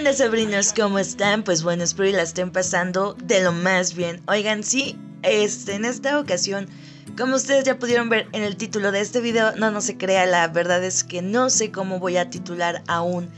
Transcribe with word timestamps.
Hey, 0.00 0.04
¿quién 0.04 0.16
de 0.16 0.24
sobrinos? 0.24 0.72
¿Cómo 0.72 0.98
están? 0.98 1.42
Pues 1.42 1.62
bueno, 1.62 1.84
espero 1.84 2.08
y 2.08 2.12
la 2.12 2.22
estén 2.22 2.50
pasando 2.50 3.12
de 3.22 3.42
lo 3.42 3.52
más 3.52 3.94
bien. 3.94 4.22
Oigan, 4.28 4.64
sí, 4.64 4.98
este, 5.22 5.74
en 5.74 5.84
esta 5.84 6.18
ocasión, 6.18 6.68
como 7.18 7.36
ustedes 7.36 7.64
ya 7.64 7.78
pudieron 7.78 8.08
ver 8.08 8.26
en 8.32 8.42
el 8.42 8.56
título 8.56 8.92
de 8.92 9.00
este 9.00 9.20
video, 9.20 9.54
no, 9.56 9.70
no 9.70 9.82
se 9.82 9.98
crea, 9.98 10.24
la 10.24 10.48
verdad 10.48 10.82
es 10.82 11.04
que 11.04 11.20
no 11.20 11.50
sé 11.50 11.70
cómo 11.70 11.98
voy 11.98 12.16
a 12.16 12.30
titular 12.30 12.82
aún 12.86 13.28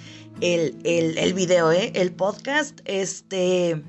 el, 0.41 0.77
el, 0.85 1.19
el 1.19 1.35
video, 1.35 1.73
¿eh? 1.73 1.91
El 1.97 2.13
podcast, 2.13 2.79
este... 2.85 3.83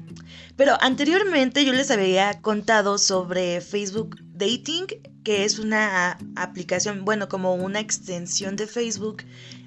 Pero 0.55 0.76
anteriormente 0.81 1.66
yo 1.66 1.73
les 1.73 1.92
había 1.92 2.42
contado 2.42 2.98
sobre 2.98 3.62
Facebook 3.62 4.17
Dating, 4.34 4.88
que 5.23 5.45
es 5.45 5.59
una 5.59 6.17
aplicación, 6.36 7.05
bueno, 7.05 7.30
como 7.30 7.53
una 7.53 7.80
extensión 7.80 8.55
de 8.55 8.66
Facebook 8.66 9.23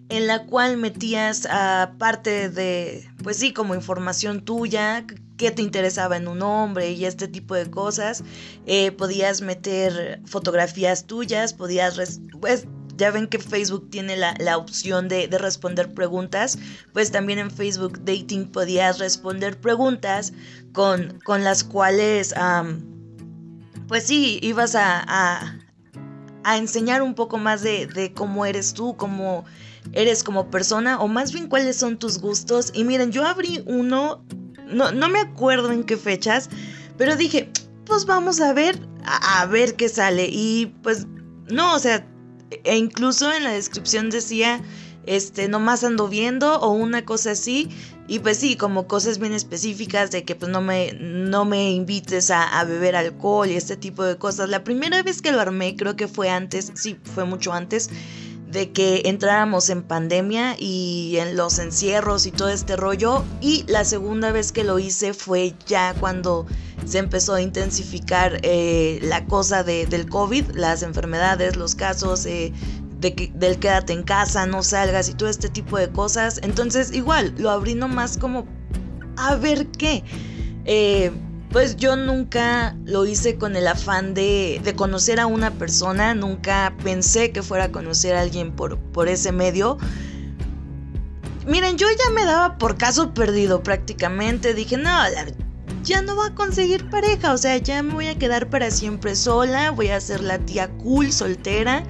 en 0.08 0.26
la 0.26 0.44
cual 0.46 0.76
metías 0.76 1.46
a 1.50 1.94
parte 1.98 2.48
de, 2.48 3.08
pues 3.22 3.38
sí, 3.38 3.52
como 3.52 3.74
información 3.74 4.44
tuya, 4.44 5.04
qué 5.36 5.50
te 5.50 5.62
interesaba 5.62 6.16
en 6.16 6.28
un 6.28 6.42
hombre 6.42 6.92
y 6.92 7.04
este 7.04 7.28
tipo 7.28 7.54
de 7.54 7.70
cosas. 7.70 8.22
Eh, 8.66 8.92
podías 8.92 9.42
meter 9.42 10.20
fotografías 10.26 11.06
tuyas, 11.06 11.52
podías, 11.52 12.20
pues 12.40 12.66
ya 12.96 13.10
ven 13.10 13.26
que 13.26 13.38
Facebook 13.38 13.90
tiene 13.90 14.16
la, 14.16 14.56
opción 14.56 15.08
de, 15.08 15.26
responder 15.26 15.92
preguntas, 15.92 16.58
pues 16.92 17.10
también 17.10 17.38
en 17.38 17.50
Facebook 17.50 18.00
Dating 18.04 18.50
podías 18.50 18.98
responder 18.98 19.60
preguntas 19.60 20.32
con, 20.72 21.18
con 21.24 21.44
las 21.44 21.62
cuales, 21.62 22.34
pues 23.88 24.04
sí, 24.04 24.38
ibas 24.42 24.74
a, 24.74 25.04
a, 25.06 25.58
a, 26.44 26.56
enseñar 26.56 27.02
un 27.02 27.14
poco 27.14 27.36
más 27.36 27.62
de, 27.62 27.86
de 27.86 28.14
cómo 28.14 28.46
eres 28.46 28.72
tú, 28.72 28.96
cómo 28.96 29.44
eres 29.92 30.22
como 30.22 30.50
persona 30.50 31.00
o 31.00 31.08
más 31.08 31.32
bien 31.32 31.48
cuáles 31.48 31.76
son 31.76 31.98
tus 31.98 32.18
gustos. 32.18 32.70
Y 32.74 32.84
miren, 32.84 33.12
yo 33.12 33.24
abrí 33.24 33.62
uno, 33.66 34.24
no, 34.68 34.92
no 34.92 35.08
me 35.08 35.20
acuerdo 35.20 35.72
en 35.72 35.84
qué 35.84 35.96
fechas, 35.96 36.48
pero 36.96 37.16
dije, 37.16 37.50
pues 37.84 38.04
vamos 38.04 38.40
a 38.40 38.52
ver, 38.52 38.78
a, 39.04 39.46
ver 39.46 39.76
qué 39.76 39.88
sale. 39.88 40.28
Y 40.30 40.74
pues 40.82 41.06
no, 41.48 41.74
o 41.74 41.78
sea, 41.78 42.06
e 42.64 42.76
incluso 42.76 43.32
en 43.32 43.44
la 43.44 43.52
descripción 43.52 44.10
decía, 44.10 44.60
este, 45.06 45.48
nomás 45.48 45.84
ando 45.84 46.08
viendo 46.08 46.58
o 46.60 46.72
una 46.72 47.04
cosa 47.04 47.32
así. 47.32 47.68
Y 48.08 48.20
pues 48.20 48.38
sí, 48.38 48.56
como 48.56 48.86
cosas 48.86 49.18
bien 49.18 49.32
específicas 49.32 50.12
de 50.12 50.24
que 50.24 50.36
pues 50.36 50.50
no 50.50 50.60
me, 50.60 50.92
no 50.92 51.44
me 51.44 51.72
invites 51.72 52.30
a, 52.30 52.60
a, 52.60 52.64
beber 52.64 52.94
alcohol 52.94 53.50
y 53.50 53.56
este 53.56 53.76
tipo 53.76 54.04
de 54.04 54.16
cosas. 54.16 54.48
La 54.48 54.62
primera 54.62 55.02
vez 55.02 55.22
que 55.22 55.32
lo 55.32 55.40
armé, 55.40 55.74
creo 55.74 55.96
que 55.96 56.06
fue 56.06 56.30
antes, 56.30 56.70
sí, 56.74 56.96
fue 57.14 57.24
mucho 57.24 57.52
antes 57.52 57.90
de 58.50 58.70
que 58.70 59.02
entráramos 59.06 59.70
en 59.70 59.82
pandemia 59.82 60.56
y 60.58 61.16
en 61.18 61.36
los 61.36 61.58
encierros 61.58 62.26
y 62.26 62.30
todo 62.30 62.48
este 62.48 62.76
rollo. 62.76 63.24
Y 63.40 63.64
la 63.68 63.84
segunda 63.84 64.32
vez 64.32 64.52
que 64.52 64.64
lo 64.64 64.78
hice 64.78 65.14
fue 65.14 65.54
ya 65.66 65.94
cuando 65.98 66.46
se 66.84 66.98
empezó 66.98 67.34
a 67.34 67.42
intensificar 67.42 68.38
eh, 68.42 69.00
la 69.02 69.24
cosa 69.26 69.64
de, 69.64 69.86
del 69.86 70.08
COVID, 70.08 70.52
las 70.54 70.82
enfermedades, 70.82 71.56
los 71.56 71.74
casos 71.74 72.24
eh, 72.26 72.52
de 73.00 73.14
que, 73.14 73.32
del 73.34 73.58
quédate 73.58 73.92
en 73.92 74.04
casa, 74.04 74.46
no 74.46 74.62
salgas 74.62 75.08
y 75.08 75.14
todo 75.14 75.28
este 75.28 75.48
tipo 75.48 75.76
de 75.76 75.90
cosas. 75.90 76.40
Entonces 76.42 76.92
igual, 76.92 77.34
lo 77.38 77.50
abrí 77.50 77.74
nomás 77.74 78.16
como 78.16 78.46
a 79.16 79.34
ver 79.34 79.66
qué. 79.66 80.04
Eh, 80.64 81.10
pues 81.50 81.76
yo 81.76 81.96
nunca 81.96 82.76
lo 82.84 83.06
hice 83.06 83.36
con 83.36 83.56
el 83.56 83.66
afán 83.68 84.14
de, 84.14 84.60
conocer 84.76 85.20
a 85.20 85.26
una 85.26 85.52
persona, 85.52 86.14
nunca 86.14 86.74
pensé 86.82 87.32
que 87.32 87.42
fuera 87.42 87.64
a 87.64 87.72
conocer 87.72 88.14
a 88.14 88.20
alguien 88.20 88.52
por, 88.52 88.78
por 88.78 89.08
ese 89.08 89.32
medio. 89.32 89.78
Miren, 91.46 91.78
yo 91.78 91.86
ya 91.88 92.10
me 92.12 92.24
daba 92.24 92.58
por 92.58 92.76
caso 92.76 93.14
perdido 93.14 93.62
prácticamente, 93.62 94.52
dije, 94.52 94.76
no, 94.76 94.90
ya 95.84 96.02
no 96.02 96.16
va 96.16 96.26
a 96.26 96.34
conseguir 96.34 96.90
pareja, 96.90 97.32
o 97.32 97.38
sea, 97.38 97.56
ya 97.58 97.82
me 97.82 97.94
voy 97.94 98.08
a 98.08 98.18
quedar 98.18 98.50
para 98.50 98.70
siempre 98.72 99.14
sola, 99.14 99.70
voy 99.70 99.88
a 99.88 100.00
ser 100.00 100.22
la 100.22 100.38
tía 100.38 100.68
cool, 100.78 101.12
soltera, 101.12 101.84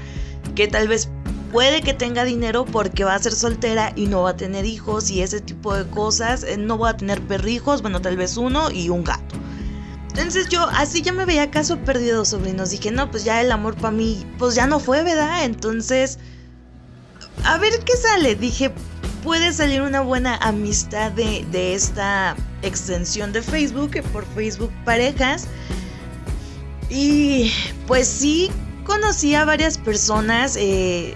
que 0.54 0.68
tal 0.68 0.88
vez 0.88 1.08
puede 1.50 1.80
que 1.80 1.94
tenga 1.94 2.24
dinero 2.24 2.66
porque 2.66 3.04
va 3.04 3.14
a 3.14 3.18
ser 3.18 3.32
soltera 3.32 3.94
y 3.96 4.06
no 4.06 4.22
va 4.22 4.30
a 4.30 4.36
tener 4.36 4.66
hijos 4.66 5.10
y 5.10 5.22
ese 5.22 5.40
tipo 5.40 5.74
de 5.74 5.86
cosas, 5.88 6.44
eh, 6.44 6.58
no 6.58 6.76
va 6.76 6.90
a 6.90 6.96
tener 6.98 7.22
perrijos, 7.22 7.80
bueno, 7.80 8.02
tal 8.02 8.18
vez 8.18 8.36
uno 8.36 8.70
y 8.70 8.90
un 8.90 9.02
gato. 9.02 9.45
Entonces 10.16 10.48
yo 10.48 10.66
así 10.70 11.02
ya 11.02 11.12
me 11.12 11.26
veía 11.26 11.50
caso 11.50 11.76
perdido, 11.78 12.24
sobrinos. 12.24 12.70
Dije, 12.70 12.90
no, 12.90 13.10
pues 13.10 13.24
ya 13.24 13.42
el 13.42 13.52
amor 13.52 13.74
para 13.76 13.90
mí, 13.90 14.26
pues 14.38 14.54
ya 14.54 14.66
no 14.66 14.80
fue, 14.80 15.02
¿verdad? 15.02 15.44
Entonces, 15.44 16.18
a 17.44 17.58
ver 17.58 17.78
qué 17.84 17.94
sale. 17.96 18.34
Dije, 18.34 18.72
puede 19.22 19.52
salir 19.52 19.82
una 19.82 20.00
buena 20.00 20.36
amistad 20.36 21.12
de, 21.12 21.74
esta 21.74 22.34
extensión 22.62 23.32
de 23.34 23.42
Facebook, 23.42 24.02
por 24.10 24.24
Facebook 24.34 24.72
Parejas. 24.86 25.48
Y 26.88 27.52
pues 27.86 28.08
sí, 28.08 28.50
conocí 28.84 29.34
a 29.34 29.44
varias 29.44 29.76
personas, 29.76 30.56
eh, 30.56 31.14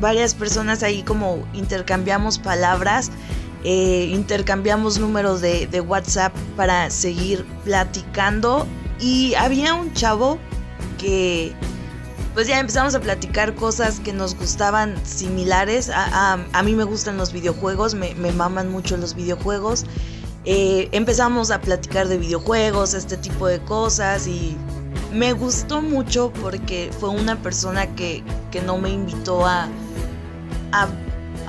varias 0.00 0.34
personas 0.34 0.84
ahí 0.84 1.02
como 1.02 1.44
intercambiamos 1.52 2.38
palabras. 2.38 3.10
Eh, 3.62 4.10
intercambiamos 4.12 4.98
números 4.98 5.40
de, 5.42 5.84
WhatsApp 5.86 6.34
para 6.56 6.88
seguir 6.88 7.44
platicando 7.64 8.66
y 8.98 9.34
había 9.34 9.74
un 9.74 9.92
chavo 9.92 10.38
que 10.98 11.52
pues 12.32 12.46
ya 12.46 12.58
empezamos 12.58 12.94
a 12.94 13.00
platicar 13.00 13.54
cosas 13.54 14.00
que 14.00 14.12
nos 14.12 14.34
gustaban 14.34 14.94
similares. 15.04 15.90
A, 15.92 16.62
mí 16.64 16.74
me 16.74 16.84
gustan 16.84 17.16
los 17.16 17.32
videojuegos, 17.32 17.94
me, 17.94 18.14
maman 18.14 18.70
mucho 18.70 18.96
los 18.96 19.14
videojuegos. 19.14 19.84
Eh, 20.46 20.88
empezamos 20.92 21.50
a 21.50 21.60
platicar 21.60 22.08
de 22.08 22.16
videojuegos, 22.16 22.94
este 22.94 23.18
tipo 23.18 23.46
de 23.46 23.60
cosas 23.60 24.26
y 24.26 24.56
me 25.12 25.32
gustó 25.32 25.82
mucho 25.82 26.32
porque 26.40 26.90
fue 26.98 27.10
una 27.10 27.36
persona 27.36 27.94
que, 27.94 28.22
no 28.64 28.78
me 28.78 28.90
invitó 28.90 29.44
a, 29.44 29.68
a, 30.72 30.88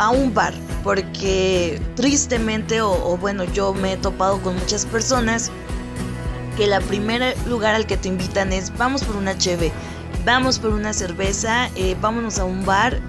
a 0.02 0.10
un 0.10 0.34
bar 0.34 0.54
porque 0.84 1.80
tristemente, 1.96 2.82
o, 2.82 3.18
bueno, 3.18 3.44
yo 3.44 3.74
me 3.74 3.94
he 3.94 3.98
topado 3.98 4.42
con 4.42 4.56
muchas 4.56 4.86
personas 4.86 5.52
que 6.58 6.66
la 6.68 6.82
primer 6.82 7.36
lugar 7.48 7.76
al 7.76 7.86
que 7.86 7.98
te 7.98 8.08
invitan 8.08 8.52
es 8.52 8.76
vamos 8.78 9.04
por 9.04 9.16
una 9.16 9.38
cheve, 9.38 9.72
vamos 10.26 10.60
por 10.60 10.72
una 10.72 10.94
cerveza, 10.94 11.70
eh, 11.76 11.96
vámonos 12.02 12.40
a 12.40 12.46
un 12.46 12.66
bar. 12.66 13.00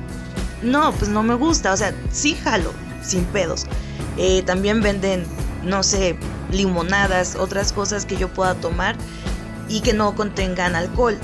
No, 0.63 0.93
pues 0.93 1.11
no 1.11 1.23
me 1.23 1.35
gusta, 1.35 1.73
o 1.73 1.77
sea, 1.77 1.93
sí 2.13 2.37
jalo, 2.37 2.73
sin 3.03 3.25
pedos. 3.25 3.67
Eh, 4.17 4.43
también 4.43 4.81
venden, 4.81 5.25
no 5.65 5.83
sé, 5.83 6.17
limonadas, 6.51 7.35
otras 7.37 7.73
cosas 7.73 8.05
que 8.05 8.17
yo 8.17 8.29
pueda 8.29 8.55
tomar 8.55 8.97
y 9.69 9.81
que 9.81 9.93
no 9.93 10.15
contengan 10.15 10.77
alcohol. 10.77 11.19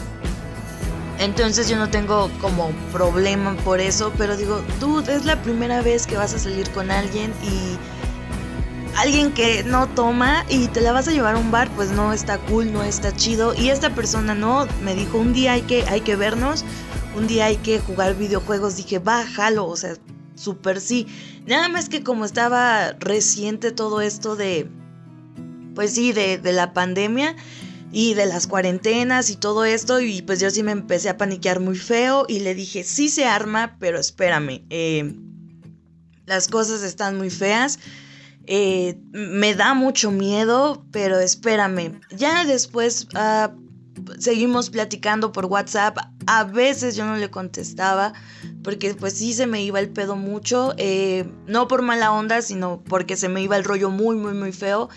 Entonces 1.19 1.69
yo 1.69 1.77
no 1.77 1.91
tengo 1.91 2.31
como 2.41 2.71
problema 2.93 3.57
por 3.65 3.81
eso, 3.81 4.13
pero 4.17 4.37
digo, 4.37 4.63
tú 4.79 5.01
es 5.01 5.25
la 5.25 5.43
primera 5.43 5.83
vez 5.83 6.07
que 6.07 6.17
vas 6.17 6.33
a 6.33 6.39
salir 6.39 6.71
con 6.71 6.93
alguien 6.93 7.33
y 7.43 7.77
alguien 8.97 9.33
que 9.33 9.65
no 9.65 9.89
toma 9.89 10.45
y 10.49 10.69
te 10.69 10.81
la 10.81 10.93
vas 10.93 11.09
a 11.09 11.13
llevar 11.13 11.35
a 11.35 11.39
un 11.39 11.51
bar, 11.51 11.69
pues 11.75 11.91
no 11.91 12.13
está 12.13 12.39
cool, 12.39 12.73
no 12.73 12.85
está 12.85 13.15
chido. 13.15 13.53
Y 13.55 13.71
esta 13.71 13.95
persona 13.95 14.35
no, 14.35 14.67
me 14.83 14.95
dijo, 14.95 15.19
un 15.19 15.33
día 15.33 15.53
hay 15.53 15.63
que, 15.63 15.83
hay 15.89 16.03
que 16.03 16.15
vernos, 16.15 16.65
un 17.17 17.27
día 17.27 17.47
hay 17.47 17.57
que 17.57 17.81
jugar 17.81 18.15
videojuegos. 18.15 18.77
Dije, 18.77 19.01
bájalo, 19.01 19.67
o 19.67 19.77
sea, 19.77 19.95
súper 20.37 20.81
sí. 20.81 21.09
Nada 21.47 21.69
más 21.69 21.89
que 21.89 22.05
como 22.05 22.25
estaba 22.25 22.93
reciente 23.01 23.73
todo 23.73 24.01
esto 24.01 24.37
de, 24.37 24.69
pues 25.75 25.95
sí, 25.95 26.13
de, 26.13 26.39
de 26.39 26.53
la 26.53 26.73
pandemia 26.73 27.35
y 27.91 28.15
de 28.15 28.27
las 28.27 28.47
cuarentenas 28.47 29.31
y 29.31 29.37
todo 29.37 29.65
esto 29.65 30.01
y 30.01 30.23
pues 30.23 30.41
yo 30.41 30.51
sí 30.51 30.63
me 30.63 30.73
empecé 30.73 31.09
a 31.09 31.17
paniquear 31.17 31.61
muy 31.61 31.77
feo 31.77 32.27
y 32.29 32.41
le 32.41 32.55
dije, 32.55 32.85
sí 32.85 33.09
se 33.09 33.25
arma, 33.25 33.77
pero 33.79 33.99
espérame, 33.99 34.63
eh, 34.71 35.15
las 36.27 36.49
cosas 36.49 36.83
están 36.83 37.17
muy 37.17 37.31
feas, 37.31 37.79
eh, 38.47 38.99
me 39.13 39.55
da 39.55 39.75
mucho 39.75 40.11
miedo, 40.11 40.85
pero 40.93 41.19
espérame, 41.19 42.01
ya 42.11 42.45
después 42.45 43.09
ah, 43.15 43.53
seguimos 44.19 44.71
platicando 44.71 45.33
por 45.33 45.47
WhatsApp, 45.47 45.99
a 46.27 46.45
veces 46.45 46.95
yo 46.95 47.07
no 47.07 47.17
le 47.17 47.31
contestaba 47.31 48.13
porque 48.63 48.95
pues 48.95 49.15
sí 49.15 49.33
se 49.33 49.47
me 49.47 49.63
iba 49.63 49.81
el 49.81 49.89
pedo 49.89 50.15
mucho, 50.15 50.75
eh, 50.77 51.27
no 51.47 51.69
por 51.69 51.81
mala 51.81 52.13
onda, 52.13 52.43
sino 52.43 52.83
porque 52.85 53.17
se 53.17 53.31
me 53.31 53.43
iba 53.43 53.57
el 53.57 53.65
rollo 53.65 53.91
muy, 53.91 54.17
muy, 54.17 54.35
muy 54.35 54.53
feo. 54.53 54.91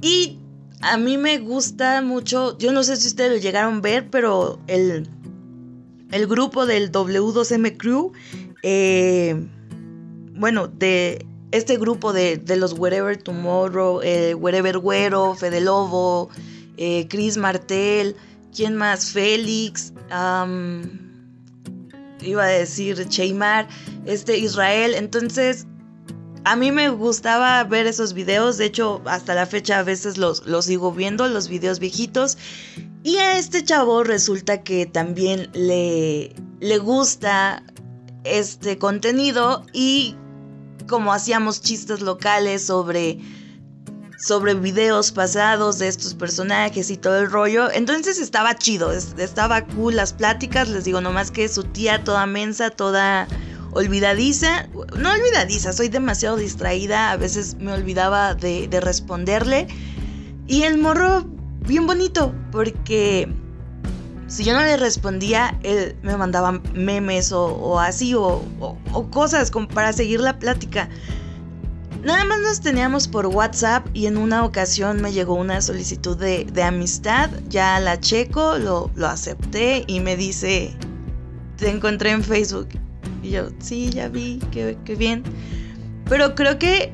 Y 0.00 0.38
a 0.82 0.96
mí 0.96 1.16
me 1.16 1.38
gusta 1.38 2.02
mucho, 2.02 2.58
yo 2.58 2.72
no 2.72 2.82
sé 2.82 2.96
si 2.96 3.06
ustedes 3.06 3.30
lo 3.30 3.38
llegaron 3.38 3.76
a 3.76 3.80
ver, 3.80 4.10
pero 4.10 4.58
el, 4.66 5.08
el 6.10 6.26
grupo 6.26 6.66
del 6.66 6.90
W2M 6.90 7.76
Crew, 7.76 8.12
eh, 8.62 9.46
bueno, 10.34 10.66
de 10.66 11.24
este 11.52 11.76
grupo 11.78 12.12
de, 12.12 12.42
los 12.56 12.78
Wherever 12.78 13.16
Tomorrow, 13.16 14.00
eh, 14.02 14.34
Wherever 14.34 14.78
Güero, 14.78 15.34
Fede 15.34 15.60
Lobo, 15.60 16.30
eh, 16.76 17.06
Chris 17.08 17.36
Martel, 17.36 18.16
¿quién 18.54 18.74
más? 18.74 19.12
Félix, 19.12 19.92
iba 22.20 22.42
a 22.42 22.48
decir 22.48 23.08
Cheymar, 23.08 23.68
este 24.04 24.36
Israel. 24.36 24.94
Entonces, 24.94 25.66
a 26.44 26.56
mí 26.56 26.72
me 26.72 26.88
gustaba 26.88 27.62
ver 27.64 27.86
esos 27.86 28.14
videos. 28.14 28.58
De 28.58 28.66
hecho, 28.66 29.02
hasta 29.06 29.34
la 29.34 29.46
fecha 29.46 29.78
a 29.78 29.82
veces 29.82 30.18
los, 30.18 30.46
los 30.46 30.66
sigo 30.66 30.92
viendo, 30.92 31.28
los 31.28 31.48
videos 31.48 31.78
viejitos. 31.78 32.38
Y 33.04 33.16
a 33.16 33.38
este 33.38 33.64
chavo 33.64 34.04
resulta 34.04 34.62
que 34.62 34.86
también 34.86 35.50
le, 35.52 36.34
le 36.60 36.78
gusta 36.78 37.62
este 38.24 38.78
contenido 38.78 39.64
y 39.72 40.16
como 40.88 41.12
hacíamos 41.12 41.60
chistes 41.60 42.00
locales 42.00 42.64
sobre 42.66 43.18
sobre 44.22 44.54
videos 44.54 45.10
pasados 45.10 45.80
de 45.80 45.88
estos 45.88 46.14
personajes 46.14 46.90
y 46.90 46.96
todo 46.96 47.18
el 47.18 47.28
rollo. 47.28 47.72
Entonces 47.72 48.20
estaba 48.20 48.56
chido, 48.56 48.92
estaba 48.92 49.66
cool 49.66 49.96
las 49.96 50.12
pláticas, 50.12 50.68
les 50.68 50.84
digo 50.84 51.00
nomás 51.00 51.32
que 51.32 51.48
su 51.48 51.64
tía 51.64 52.04
toda 52.04 52.24
mensa, 52.26 52.70
toda 52.70 53.26
olvidadiza, 53.72 54.68
no 54.96 55.10
olvidadiza, 55.10 55.72
soy 55.72 55.88
demasiado 55.88 56.36
distraída, 56.36 57.10
a 57.10 57.16
veces 57.16 57.56
me 57.58 57.72
olvidaba 57.72 58.34
de, 58.34 58.68
responderle. 58.80 59.66
Y 60.46 60.62
el 60.62 60.78
morro, 60.78 61.26
bien 61.66 61.86
bonito, 61.86 62.34
porque 62.50 63.28
si 64.26 64.44
yo 64.44 64.54
no 64.54 64.60
le 64.60 64.76
respondía, 64.76 65.58
él 65.62 65.96
me 66.02 66.16
mandaba 66.16 66.60
memes 66.74 67.32
o, 67.32 67.78
así, 67.78 68.14
o, 68.14 68.42
o, 68.60 69.10
cosas 69.10 69.50
como 69.50 69.68
para 69.68 69.92
seguir 69.92 70.20
la 70.20 70.38
plática. 70.38 70.88
Nada 72.02 72.24
más 72.24 72.40
nos 72.40 72.60
teníamos 72.60 73.06
por 73.06 73.26
WhatsApp 73.28 73.86
y 73.94 74.06
en 74.06 74.16
una 74.16 74.44
ocasión 74.44 75.00
me 75.00 75.12
llegó 75.12 75.34
una 75.34 75.60
solicitud 75.60 76.16
de, 76.16 76.62
amistad, 76.62 77.30
ya 77.48 77.78
la 77.78 78.00
checo, 78.00 78.58
lo, 78.58 78.90
acepté 79.06 79.84
y 79.86 80.00
me 80.00 80.16
dice, 80.16 80.74
te 81.56 81.70
encontré 81.70 82.10
en 82.10 82.24
Facebook. 82.24 82.70
Y 83.22 83.30
yo, 83.30 83.50
sí, 83.58 83.90
ya 83.90 84.08
vi, 84.08 84.40
qué, 84.50 84.76
qué 84.84 84.96
bien. 84.96 85.22
Pero 86.08 86.34
creo 86.34 86.58
que, 86.58 86.92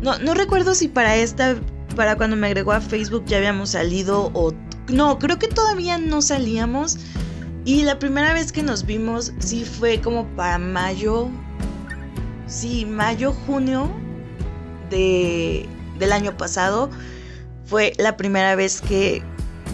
no, 0.00 0.18
no 0.18 0.34
recuerdo 0.34 0.74
si 0.74 0.88
para 0.88 1.16
esta, 1.16 1.56
para 1.96 2.16
cuando 2.16 2.36
me 2.36 2.46
agregó 2.46 2.72
a 2.72 2.80
Facebook 2.80 3.24
ya 3.26 3.38
habíamos 3.38 3.70
salido 3.70 4.30
o... 4.34 4.52
No, 4.88 5.18
creo 5.18 5.38
que 5.38 5.48
todavía 5.48 5.98
no 5.98 6.22
salíamos. 6.22 6.98
Y 7.64 7.82
la 7.82 7.98
primera 7.98 8.34
vez 8.34 8.50
que 8.50 8.62
nos 8.62 8.84
vimos 8.84 9.32
sí 9.38 9.64
fue 9.64 10.00
como 10.00 10.26
para 10.34 10.58
mayo. 10.58 11.28
Sí, 12.46 12.84
mayo, 12.84 13.32
junio 13.46 13.88
del 14.90 16.12
año 16.12 16.36
pasado. 16.36 16.90
Fue 17.64 17.92
la 17.98 18.16
primera 18.16 18.56
vez 18.56 18.80
que, 18.80 19.22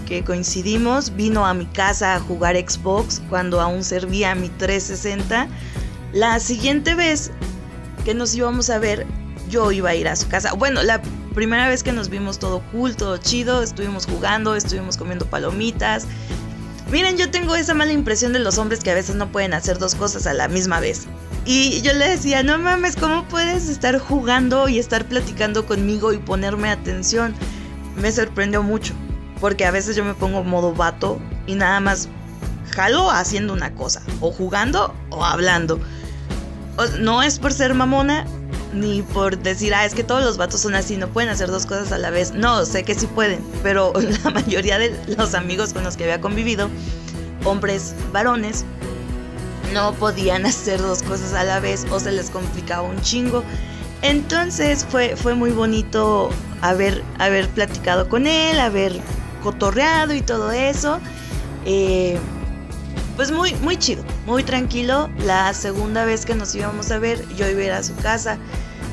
que 0.08 0.24
coincidimos. 0.24 1.14
Vino 1.14 1.46
a 1.46 1.54
mi 1.54 1.66
casa 1.66 2.14
a 2.14 2.20
jugar 2.20 2.56
Xbox 2.56 3.20
cuando 3.28 3.60
aún 3.60 3.84
servía 3.84 4.34
mi 4.34 4.48
360. 4.48 5.48
La 6.12 6.40
siguiente 6.40 6.94
vez 6.94 7.30
que 8.04 8.14
nos 8.14 8.34
íbamos 8.34 8.70
a 8.70 8.78
ver, 8.78 9.06
yo 9.50 9.70
iba 9.70 9.90
a 9.90 9.94
ir 9.94 10.08
a 10.08 10.16
su 10.16 10.26
casa. 10.28 10.54
Bueno, 10.54 10.82
la 10.82 11.02
primera 11.34 11.68
vez 11.68 11.82
que 11.82 11.92
nos 11.92 12.08
vimos 12.08 12.38
todo 12.38 12.62
cool, 12.72 12.96
todo 12.96 13.18
chido, 13.18 13.62
estuvimos 13.62 14.06
jugando, 14.06 14.56
estuvimos 14.56 14.96
comiendo 14.96 15.26
palomitas. 15.26 16.06
Miren, 16.90 17.18
yo 17.18 17.30
tengo 17.30 17.54
esa 17.54 17.74
mala 17.74 17.92
impresión 17.92 18.32
de 18.32 18.38
los 18.38 18.56
hombres 18.56 18.82
que 18.82 18.90
a 18.90 18.94
veces 18.94 19.14
no 19.14 19.30
pueden 19.30 19.52
hacer 19.52 19.78
dos 19.78 19.94
cosas 19.94 20.26
a 20.26 20.32
la 20.32 20.48
misma 20.48 20.80
vez. 20.80 21.06
Y 21.44 21.82
yo 21.82 21.92
le 21.92 22.08
decía, 22.08 22.42
no 22.42 22.58
mames, 22.58 22.96
¿cómo 22.96 23.28
puedes 23.28 23.68
estar 23.68 23.98
jugando 23.98 24.68
y 24.70 24.78
estar 24.78 25.04
platicando 25.04 25.66
conmigo 25.66 26.14
y 26.14 26.18
ponerme 26.18 26.70
atención? 26.70 27.34
Me 27.96 28.10
sorprendió 28.10 28.62
mucho, 28.62 28.94
porque 29.40 29.66
a 29.66 29.70
veces 29.70 29.96
yo 29.96 30.04
me 30.04 30.14
pongo 30.14 30.44
modo 30.44 30.74
vato 30.74 31.18
y 31.46 31.54
nada 31.54 31.80
más 31.80 32.08
jalo 32.70 33.10
haciendo 33.10 33.52
una 33.52 33.74
cosa, 33.74 34.02
o 34.20 34.30
jugando 34.30 34.94
o 35.10 35.24
hablando. 35.24 35.80
no 37.00 37.22
es 37.22 37.38
por 37.38 37.52
ser 37.52 37.74
mamona, 37.74 38.24
ni 38.72 39.02
por 39.02 39.38
decir, 39.38 39.74
ah, 39.74 39.84
es 39.84 39.94
que 39.94 40.04
todos 40.04 40.22
los 40.22 40.36
vatos 40.36 40.60
son 40.60 40.74
así, 40.74 40.96
no 40.96 41.08
pueden 41.08 41.30
hacer 41.30 41.48
dos 41.48 41.66
cosas 41.66 41.92
a 41.92 41.98
la 41.98 42.10
vez. 42.10 42.32
No, 42.32 42.64
sé 42.64 42.84
que 42.84 42.94
sí 42.94 43.06
pueden, 43.06 43.44
pero 43.62 43.92
la 44.24 44.30
mayoría 44.30 44.78
de 44.78 44.96
los 45.16 45.34
amigos 45.34 45.72
con 45.72 45.84
los 45.84 45.96
que 45.96 46.04
había 46.04 46.20
convivido, 46.20 46.68
hombres, 47.44 47.94
varones, 48.12 48.64
no 49.72 49.92
podían 49.94 50.46
hacer 50.46 50.80
dos 50.80 51.02
cosas 51.02 51.34
a 51.34 51.44
la 51.44 51.60
vez 51.60 51.86
o 51.90 52.00
se 52.00 52.12
les 52.12 52.30
complicaba 52.30 52.82
un 52.82 53.00
chingo. 53.00 53.42
Entonces 54.02 54.86
fue, 54.88 55.16
fue 55.16 55.34
muy 55.34 55.50
bonito 55.50 56.30
haber, 56.60 57.02
haber 57.18 57.48
platicado 57.48 58.08
con 58.08 58.26
él, 58.26 58.60
haber 58.60 58.92
cotorreado 59.42 60.14
y 60.14 60.22
todo 60.22 60.52
eso. 60.52 61.00
Eh, 61.64 62.18
pues 63.16 63.32
muy, 63.32 63.52
muy 63.56 63.76
chido, 63.76 64.04
muy 64.26 64.44
tranquilo. 64.44 65.10
La 65.24 65.52
segunda 65.52 66.04
vez 66.04 66.24
que 66.24 66.34
nos 66.34 66.54
íbamos 66.54 66.90
a 66.90 66.98
ver, 66.98 67.26
yo 67.34 67.48
iba 67.48 67.60
a 67.60 67.64
ir 67.64 67.72
a 67.72 67.82
su 67.82 67.96
casa, 67.96 68.38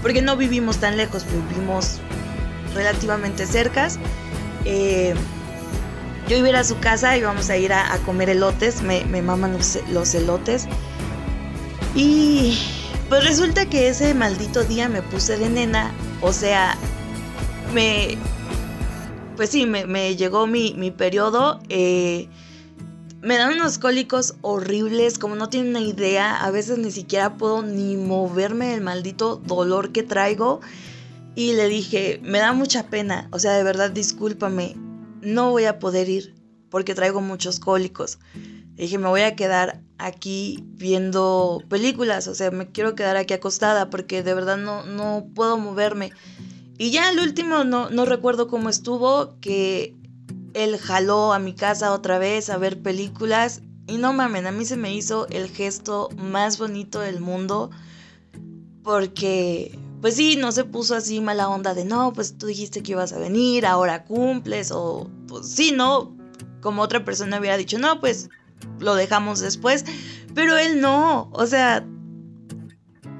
porque 0.01 0.21
no 0.21 0.35
vivimos 0.35 0.77
tan 0.77 0.97
lejos, 0.97 1.25
vivimos 1.49 1.99
relativamente 2.73 3.45
cercas. 3.45 3.99
Eh, 4.65 5.13
yo 6.27 6.37
iba 6.37 6.47
a 6.47 6.49
ir 6.49 6.55
a 6.55 6.63
su 6.63 6.79
casa 6.79 7.15
y 7.17 7.21
vamos 7.21 7.49
a 7.51 7.57
ir 7.57 7.71
a, 7.71 7.95
comer 8.05 8.29
elotes, 8.29 8.81
me, 8.81 9.03
maman 9.21 9.53
los, 9.53 9.77
los, 9.91 10.15
elotes. 10.15 10.65
Y 11.93 12.59
pues 13.09 13.23
resulta 13.23 13.67
que 13.67 13.89
ese 13.89 14.13
maldito 14.15 14.63
día 14.63 14.89
me 14.89 15.03
puse 15.03 15.37
de 15.37 15.49
nena, 15.49 15.91
o 16.21 16.33
sea, 16.33 16.75
me... 17.73 18.17
Pues 19.35 19.49
sí, 19.49 19.65
me, 19.65 20.15
llegó 20.15 20.47
mi, 20.47 20.73
mi 20.73 20.91
periodo. 20.91 21.59
Eh, 21.69 22.29
me 23.21 23.37
dan 23.37 23.53
unos 23.53 23.77
cólicos 23.77 24.35
horribles, 24.41 25.17
como 25.17 25.35
no 25.35 25.49
tienen 25.49 25.71
una 25.71 25.81
idea. 25.81 26.43
A 26.43 26.51
veces 26.51 26.77
ni 26.77 26.91
siquiera 26.91 27.37
puedo 27.37 27.61
ni 27.61 27.97
moverme 27.97 28.67
del 28.67 28.81
maldito 28.81 29.37
dolor 29.37 29.91
que 29.91 30.03
traigo. 30.03 30.61
Y 31.35 31.53
le 31.53 31.67
dije, 31.67 32.19
me 32.23 32.39
da 32.39 32.53
mucha 32.53 32.87
pena, 32.87 33.27
o 33.31 33.39
sea, 33.39 33.53
de 33.53 33.63
verdad 33.63 33.91
discúlpame 33.91 34.75
no 35.25 35.51
voy 35.51 35.65
a 35.65 35.79
poder 35.79 36.07
ir 36.07 36.35
porque 36.69 36.95
traigo 36.95 37.19
muchos 37.19 37.59
cólicos. 37.59 38.19
dije, 38.75 38.97
me 38.97 39.07
voy 39.07 39.21
a 39.21 39.35
quedar 39.35 39.81
aquí 39.97 40.63
viendo 40.67 41.63
películas, 41.67 42.27
o 42.27 42.35
sea, 42.35 42.51
me 42.51 42.67
quiero 42.71 42.95
quedar 42.95 43.17
aquí 43.17 43.33
acostada 43.33 43.89
porque 43.89 44.23
de 44.23 44.33
verdad 44.33 44.57
no, 44.57 44.85
no 44.85 45.25
puedo 45.33 45.57
moverme. 45.57 46.11
Y 46.77 46.91
ya 46.91 47.09
el 47.09 47.19
último, 47.19 47.63
no, 47.63 47.89
no 47.89 48.05
recuerdo 48.05 48.47
cómo 48.47 48.69
estuvo, 48.69 49.39
que 49.39 49.95
él 50.53 50.77
jaló 50.77 51.33
a 51.33 51.39
mi 51.39 51.53
casa 51.53 51.93
otra 51.93 52.17
vez 52.17 52.49
a 52.49 52.57
ver 52.57 52.81
películas. 52.81 53.61
Y 53.87 53.97
no 53.97 54.13
mamen, 54.13 54.47
a 54.47 54.51
mí 54.51 54.65
se 54.65 54.77
me 54.77 54.93
hizo 54.93 55.27
el 55.29 55.49
gesto 55.49 56.09
más 56.17 56.57
bonito 56.57 56.99
del 56.99 57.19
mundo 57.19 57.69
porque 58.83 59.77
pues 59.99 60.15
sí, 60.15 60.35
no 60.35 60.51
se 60.51 60.63
puso 60.63 60.95
así 60.95 61.19
mala 61.19 61.49
onda 61.49 61.73
de 61.73 61.83
no, 61.83 62.13
pues 62.13 62.37
tú 62.37 62.45
dijiste 62.45 62.83
que 62.83 62.91
ibas 62.91 63.11
a 63.11 63.17
venir, 63.17 63.65
ahora 63.65 64.05
cumples, 64.05 64.71
o 64.71 65.09
pues 65.27 65.47
sí, 65.47 65.71
no, 65.71 66.15
como 66.61 66.83
otra 66.83 67.03
persona 67.03 67.39
hubiera 67.39 67.57
dicho, 67.57 67.79
no, 67.79 67.99
pues 67.99 68.29
lo 68.79 68.93
dejamos 68.93 69.39
después, 69.39 69.83
pero 70.35 70.57
él 70.57 70.79
no, 70.79 71.31
o 71.31 71.47
sea, 71.47 71.83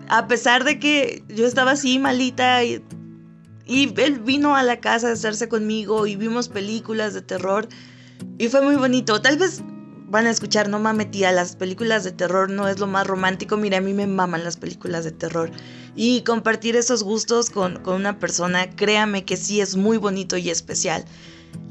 a 0.09 0.27
pesar 0.27 0.63
de 0.63 0.79
que 0.79 1.23
yo 1.29 1.47
estaba 1.47 1.71
así 1.71 1.97
malita 1.97 2.63
y, 2.63 2.83
y 3.65 3.93
él 3.99 4.19
vino 4.19 4.55
a 4.55 4.63
la 4.63 4.79
casa 4.79 5.09
a 5.09 5.13
hacerse 5.13 5.49
conmigo 5.49 6.07
y 6.07 6.15
vimos 6.15 6.49
películas 6.49 7.13
de 7.13 7.21
terror 7.21 7.67
y 8.37 8.49
fue 8.49 8.61
muy 8.61 8.75
bonito, 8.75 9.21
tal 9.21 9.37
vez 9.37 9.61
van 10.07 10.27
a 10.27 10.29
escuchar, 10.29 10.69
no 10.69 10.79
mames 10.79 11.11
tía, 11.11 11.31
las 11.31 11.55
películas 11.55 12.03
de 12.03 12.11
terror 12.11 12.49
no 12.49 12.67
es 12.67 12.79
lo 12.79 12.87
más 12.87 13.07
romántico, 13.07 13.57
mira, 13.57 13.79
a 13.79 13.81
mí 13.81 13.93
me 13.93 14.07
maman 14.07 14.43
las 14.43 14.57
películas 14.57 15.03
de 15.03 15.11
terror. 15.11 15.51
Y 15.95 16.21
compartir 16.21 16.75
esos 16.75 17.03
gustos 17.03 17.49
con, 17.49 17.87
una 17.87 18.19
persona, 18.19 18.69
créame 18.69 19.25
que 19.25 19.37
sí 19.37 19.61
es 19.61 19.75
muy 19.75 19.97
bonito 19.97 20.37
y 20.37 20.49
especial. 20.49 21.05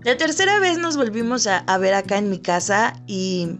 La 0.03 0.17
tercera 0.17 0.59
vez 0.59 0.79
nos 0.79 0.97
volvimos 0.97 1.47
a, 1.47 1.79
ver 1.79 1.95
acá 1.95 2.19
en 2.19 2.29
mi 2.29 2.39
casa 2.39 2.95
y 3.07 3.59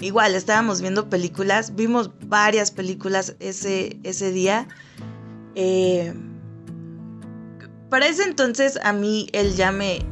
igual 0.00 0.34
estábamos 0.34 0.80
viendo 0.80 1.08
películas, 1.08 1.74
vimos 1.74 2.10
varias 2.26 2.70
películas 2.70 3.36
ese, 3.40 3.98
ese 4.04 4.32
día. 4.32 4.68
Eh, 5.54 6.14
para 7.88 8.06
ese 8.06 8.24
entonces 8.24 8.78
a 8.82 8.92
mí 8.92 9.28
él 9.32 9.54
ya 9.54 9.72
me, 9.72 10.04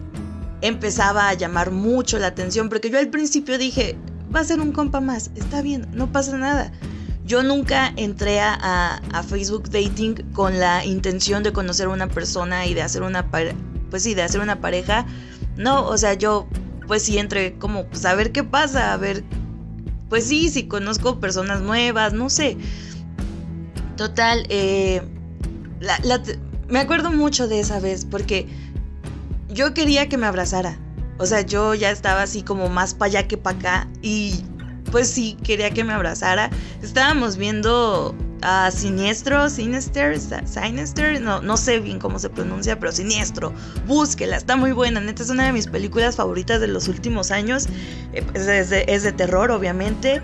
empezaba 0.61 1.28
a 1.28 1.35
llamar 1.35 1.71
mucho 1.71 2.18
la 2.18 2.28
atención, 2.28 2.68
porque 2.68 2.90
yo 2.90 2.99
al 2.99 3.09
principio 3.09 3.59
dije, 3.59 3.97
va 4.35 4.40
a 4.40 4.45
ser 4.45 4.61
un 4.61 4.73
compa 4.73 5.00
más, 5.00 5.30
está 5.35 5.62
bien, 5.62 5.87
no 5.92 6.11
pasa 6.12 6.37
nada. 6.37 6.73
Yo 7.25 7.42
nunca 7.42 7.92
entré 7.97 8.40
a, 8.40 9.00
Facebook 9.28 9.68
Dating 9.71 10.14
con 10.33 10.61
la 10.61 10.85
intención 10.85 11.42
de 11.42 11.52
conocer 11.52 11.87
a 11.87 11.90
una 11.90 12.06
persona 12.06 12.66
y 12.66 12.75
de 12.75 12.83
hacer 12.83 13.02
una, 13.02 13.28
pues 13.30 14.02
sí, 14.02 14.14
de 14.14 14.23
hacer 14.23 14.40
una 14.40 14.61
pareja. 14.61 15.06
No, 15.56 15.87
o 15.87 15.99
sea, 15.99 16.14
yo 16.14 16.47
pues 16.87 17.02
sí 17.02 17.18
entré 17.18 17.59
como 17.59 17.87
pues 17.87 18.04
a 18.04 18.14
ver 18.14 18.30
qué 18.30 18.45
pasa, 18.45 18.92
a 18.92 18.97
ver, 18.97 19.25
pues 20.09 20.25
sí, 20.25 20.50
si 20.50 20.68
conozco 20.68 21.18
personas 21.18 21.62
nuevas, 21.62 22.12
no 22.12 22.30
sé. 22.30 22.56
Total, 23.97 24.47
eh, 24.49 25.02
me 26.68 26.78
acuerdo 26.78 27.11
mucho 27.11 27.49
de 27.49 27.61
esa 27.61 27.80
vez 27.80 28.04
porque 28.04 28.46
yo 29.49 29.75
quería 29.75 30.08
que 30.08 30.16
me 30.16 30.26
abrazara. 30.26 30.78
O 31.18 31.26
sea, 31.26 31.40
yo 31.40 31.75
ya 31.75 31.90
estaba 31.90 32.23
así 32.23 32.42
como 32.42 32.68
más 32.68 32.94
para 32.94 33.08
allá 33.11 33.28
que 33.28 33.37
para 33.38 33.58
acá. 33.58 33.88
Y 34.02 34.44
pues 34.90 35.08
sí, 35.08 35.37
quería 35.42 35.70
que 35.70 35.85
me 35.85 35.92
abrazara. 35.92 36.50
Estábamos 36.82 37.37
viendo 37.37 38.14
a 38.42 38.70
Siniestro, 38.70 39.49
Sinister, 39.49 40.18
Sinister, 40.18 41.20
no, 41.20 41.40
no 41.40 41.56
sé 41.56 41.80
bien 41.80 41.99
cómo 41.99 42.18
se 42.18 42.28
pronuncia, 42.28 42.78
pero 42.78 42.92
Siniestro. 42.92 43.52
Búsquela, 43.87 44.37
está 44.37 44.56
muy 44.56 44.73
buena. 44.73 45.00
Neta, 45.00 45.23
es 45.23 45.30
una 45.30 45.46
de 45.46 45.52
mis 45.52 45.66
películas 45.66 46.16
favoritas 46.16 46.61
de 46.61 46.68
los 46.68 46.88
últimos 46.88 47.30
años. 47.30 47.66
Eh, 48.12 48.25
es 48.35 48.70
de, 48.70 48.85
es 48.88 49.02
de 49.02 49.12
terror, 49.12 49.50
obviamente. 49.50 50.20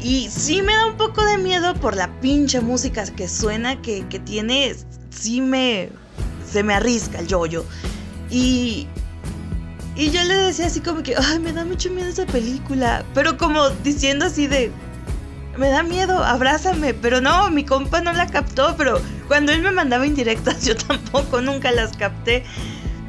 Y 0.00 0.28
sí 0.28 0.60
me 0.60 0.74
da 0.74 0.86
un 0.86 0.96
poco 0.96 1.24
de 1.24 1.38
miedo 1.38 1.74
por 1.74 1.96
la 1.96 2.08
pinche 2.20 2.60
música 2.60 3.04
que 3.04 3.28
suena, 3.28 3.80
que, 3.80 4.06
que 4.08 4.18
tiene, 4.18 4.74
sí 5.18 5.40
me, 5.40 5.90
se 6.50 6.62
me 6.62 6.74
arrisca 6.74 7.18
el 7.18 7.26
yoyo. 7.26 7.64
Y, 8.30 8.86
y 9.94 10.10
yo 10.10 10.22
le 10.24 10.34
decía 10.34 10.66
así 10.66 10.80
como 10.80 11.02
que, 11.02 11.14
ay, 11.16 11.38
me 11.38 11.52
da 11.52 11.64
mucho 11.64 11.90
miedo 11.90 12.08
esa 12.08 12.26
película. 12.26 13.04
Pero 13.14 13.36
como 13.36 13.68
diciendo 13.82 14.26
así 14.26 14.46
de, 14.46 14.70
me 15.56 15.68
da 15.68 15.82
miedo, 15.82 16.22
abrázame. 16.24 16.94
Pero 16.94 17.20
no, 17.20 17.50
mi 17.50 17.64
compa 17.64 18.00
no 18.00 18.12
la 18.12 18.26
captó. 18.26 18.74
Pero 18.76 19.00
cuando 19.28 19.52
él 19.52 19.62
me 19.62 19.72
mandaba 19.72 20.06
indirectas, 20.06 20.64
yo 20.66 20.76
tampoco, 20.76 21.40
nunca 21.40 21.72
las 21.72 21.96
capté. 21.96 22.44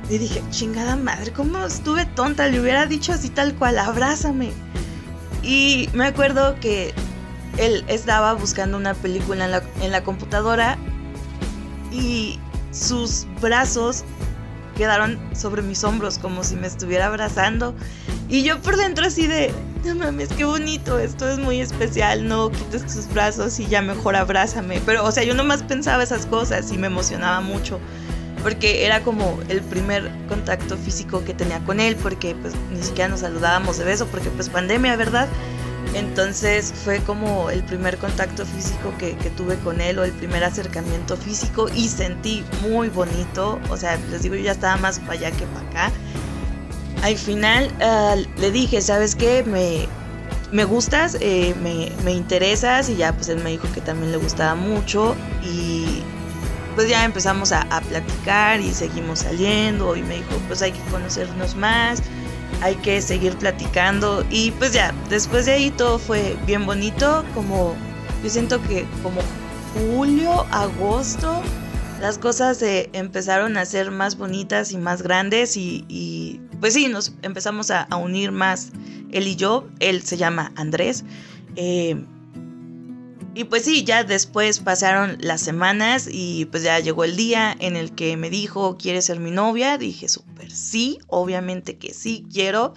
Y 0.09 0.19
dije, 0.19 0.41
chingada 0.51 0.95
madre, 0.95 1.33
¿cómo 1.33 1.65
estuve 1.65 2.05
tonta? 2.05 2.47
Le 2.47 2.61
hubiera 2.61 2.85
dicho 2.85 3.11
así 3.11 3.29
tal 3.29 3.53
cual, 3.55 3.77
abrázame. 3.77 4.51
Y 5.43 5.89
me 5.93 6.05
acuerdo 6.05 6.55
que 6.61 6.93
él 7.57 7.83
estaba 7.87 8.33
buscando 8.33 8.77
una 8.77 8.93
película 8.93 9.45
en 9.45 9.51
la, 9.51 9.63
en 9.81 9.91
la 9.91 10.03
computadora 10.03 10.77
y 11.91 12.39
sus 12.71 13.25
brazos 13.41 14.03
quedaron 14.77 15.19
sobre 15.35 15.61
mis 15.61 15.83
hombros 15.83 16.19
como 16.19 16.43
si 16.43 16.55
me 16.55 16.67
estuviera 16.67 17.07
abrazando. 17.07 17.73
Y 18.29 18.43
yo 18.43 18.61
por 18.61 18.77
dentro 18.77 19.05
así 19.05 19.25
de, 19.27 19.51
no 19.85 19.95
mames, 19.95 20.29
qué 20.29 20.45
bonito, 20.45 20.99
esto 20.99 21.27
es 21.27 21.39
muy 21.39 21.61
especial, 21.61 22.27
no 22.27 22.51
quites 22.51 22.85
tus 22.85 23.11
brazos 23.13 23.59
y 23.59 23.67
ya 23.67 23.81
mejor 23.81 24.15
abrázame. 24.15 24.81
Pero, 24.85 25.03
o 25.03 25.11
sea, 25.11 25.23
yo 25.23 25.33
nomás 25.33 25.63
pensaba 25.63 26.03
esas 26.03 26.25
cosas 26.25 26.71
y 26.71 26.77
me 26.77 26.87
emocionaba 26.87 27.41
mucho. 27.41 27.79
Porque 28.43 28.85
era 28.85 29.01
como 29.01 29.39
el 29.49 29.61
primer 29.61 30.11
contacto 30.29 30.77
físico 30.77 31.25
que 31.25 31.33
tenía 31.33 31.59
con 31.65 31.79
él, 31.79 31.95
porque 31.95 32.35
pues 32.35 32.53
ni 32.71 32.83
siquiera 32.83 33.09
nos 33.09 33.21
saludábamos 33.21 33.77
de 33.79 33.85
beso, 33.85 34.05
porque 34.07 34.29
pues 34.29 34.47
pandemia, 34.49 34.95
¿verdad? 34.95 35.27
Entonces 35.93 36.73
fue 36.83 36.99
como 36.99 37.49
el 37.49 37.63
primer 37.63 37.97
contacto 37.97 38.45
físico 38.45 38.93
que, 38.97 39.13
tuve 39.35 39.57
con 39.57 39.81
él 39.81 39.99
o 39.99 40.03
el 40.03 40.11
primer 40.11 40.43
acercamiento 40.43 41.17
físico 41.17 41.67
y 41.73 41.87
sentí 41.87 42.43
muy 42.61 42.89
bonito. 42.89 43.59
O 43.69 43.77
sea, 43.77 43.97
les 44.11 44.23
digo, 44.23 44.35
yo 44.35 44.43
ya 44.43 44.51
estaba 44.51 44.77
más 44.77 44.99
para 44.99 45.13
allá 45.13 45.31
que 45.31 45.45
para 45.47 45.67
acá. 45.67 45.91
Al 47.03 47.15
final 47.15 47.71
ah, 47.81 48.15
le 48.37 48.51
dije, 48.51 48.81
¿sabes 48.81 49.15
qué? 49.15 49.43
Me, 49.43 49.87
me 50.51 50.63
gustas, 50.63 51.17
eh, 51.19 51.53
me, 51.61 51.91
me, 52.03 52.11
interesas 52.13 52.89
y 52.89 52.95
ya 52.95 53.13
pues 53.13 53.29
él 53.29 53.43
me 53.43 53.51
dijo 53.51 53.67
que 53.73 53.81
también 53.81 54.11
le 54.11 54.17
gustaba 54.17 54.55
mucho 54.55 55.15
y 55.43 56.01
pues 56.75 56.89
ya 56.89 57.03
empezamos 57.05 57.51
a, 57.51 57.61
a 57.69 57.81
platicar 57.81 58.61
y 58.61 58.73
seguimos 58.73 59.19
saliendo 59.19 59.95
y 59.95 60.03
me 60.03 60.15
dijo 60.15 60.29
pues 60.47 60.61
hay 60.61 60.71
que 60.71 60.81
conocernos 60.91 61.55
más 61.55 62.01
hay 62.61 62.75
que 62.75 63.01
seguir 63.01 63.35
platicando 63.37 64.25
y 64.29 64.51
pues 64.51 64.73
ya, 64.73 64.93
después 65.09 65.45
de 65.45 65.53
ahí 65.53 65.71
todo 65.71 65.99
fue 65.99 66.35
bien 66.45 66.65
bonito, 66.65 67.23
como 67.33 67.75
yo 68.23 68.29
siento 68.29 68.61
que 68.63 68.85
como 69.03 69.21
julio, 69.73 70.45
agosto, 70.51 71.41
las 72.01 72.17
cosas 72.17 72.57
se 72.57 72.89
empezaron 72.93 73.57
a 73.57 73.65
ser 73.65 73.91
más 73.91 74.17
bonitas 74.17 74.71
y 74.71 74.77
más 74.77 75.01
grandes 75.01 75.57
y, 75.57 76.39
pues 76.59 76.73
sí, 76.73 76.87
nos 76.87 77.13
empezamos 77.21 77.71
a, 77.71 77.87
unir 77.95 78.31
más 78.31 78.71
él 79.11 79.27
y 79.27 79.35
yo, 79.35 79.67
él 79.79 80.01
se 80.03 80.17
llama 80.17 80.51
Andrés. 80.55 81.05
Eh, 81.55 82.03
y 83.37 83.43
pues 83.43 83.65
sí, 83.65 83.83
ya 83.83 84.03
después 84.03 84.59
pasaron 84.61 85.17
las 85.19 85.41
semanas 85.41 86.09
y 86.11 86.45
pues 86.45 86.63
ya 86.63 86.79
llegó 86.79 87.03
el 87.03 87.15
día 87.15 87.55
en 87.59 87.75
el 87.75 87.93
que 87.93 88.17
me 88.17 88.31
dijo, 88.31 88.77
¿quieres 88.77 89.05
ser 89.05 89.19
mi 89.19 89.29
novia? 89.29 89.77
Dije, 89.77 90.09
súper 90.09 90.49
sí, 90.49 90.97
obviamente 91.05 91.77
que 91.77 91.93
sí, 91.93 92.25
quiero. 92.33 92.73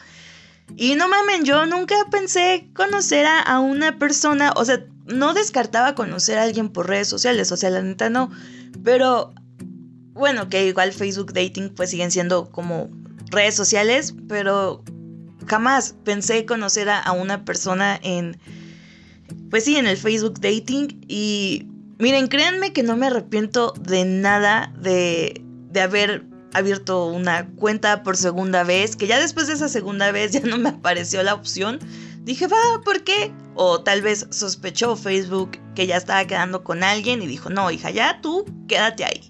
Y 0.77 0.97
no 0.97 1.09
mamen, 1.09 1.47
yo 1.47 1.65
nunca 1.65 1.95
pensé 2.11 2.69
conocer 2.75 3.25
a, 3.25 3.59
una 3.59 3.99
persona, 3.99 4.53
o 4.55 4.67
sea, 4.67 4.85
no 5.07 5.33
descartaba 5.33 5.95
conocer 5.95 6.37
a 6.37 6.43
alguien 6.43 6.69
por 6.69 6.89
redes 6.89 7.09
sociales, 7.09 7.51
o 7.53 7.57
sea, 7.57 7.71
la 7.71 7.81
neta 7.81 8.11
no. 8.11 8.31
Pero 8.85 9.33
bueno, 10.13 10.51
que 10.51 10.67
igual 10.67 10.93
Facebook 10.93 11.33
Dating 11.33 11.71
pues 11.75 11.89
siguen 11.89 12.11
siendo 12.11 12.51
como 12.51 12.91
redes 13.31 13.55
sociales, 13.55 14.15
pero 14.29 14.85
jamás 15.47 15.95
pensé 16.05 16.45
conocer 16.45 16.91
a 16.91 17.13
una 17.13 17.47
persona 17.47 17.99
en 18.03 18.39
pues 19.51 19.65
sí, 19.65 19.77
en 19.77 19.87
el 19.87 19.97
Facebook 19.97 20.41
Dating. 20.41 21.05
Y 21.09 21.67
miren, 21.99 22.29
créanme 22.29 22.73
que 22.73 22.83
no 22.83 22.97
me 22.97 23.07
arrepiento 23.07 23.73
de 23.81 24.05
nada 24.05 24.73
de, 24.81 25.43
de 25.71 25.81
haber 25.81 26.25
abierto 26.53 27.07
una 27.07 27.49
cuenta 27.57 28.03
por 28.03 28.17
segunda 28.17 28.65
vez, 28.65 28.97
que 28.97 29.07
ya 29.07 29.19
después 29.19 29.47
de 29.47 29.55
esa 29.55 29.69
segunda 29.69 30.11
vez 30.13 30.33
ya 30.33 30.41
no 30.41 30.59
me 30.59 30.71
apareció 30.71 31.23
la 31.23 31.35
opción. 31.35 31.79
Dije, 32.23 32.47
va, 32.47 32.59
¿por 32.85 33.03
qué? 33.03 33.33
O 33.55 33.81
tal 33.81 34.03
vez 34.03 34.27
sospechó 34.31 34.95
Facebook 34.97 35.59
que 35.75 35.87
ya 35.87 35.97
estaba 35.97 36.25
quedando 36.27 36.63
con 36.63 36.83
alguien 36.83 37.23
y 37.23 37.27
dijo, 37.27 37.51
no, 37.51 37.71
hija, 37.71 37.91
ya 37.91 38.21
tú 38.21 38.45
quédate 38.69 39.05
ahí. 39.05 39.27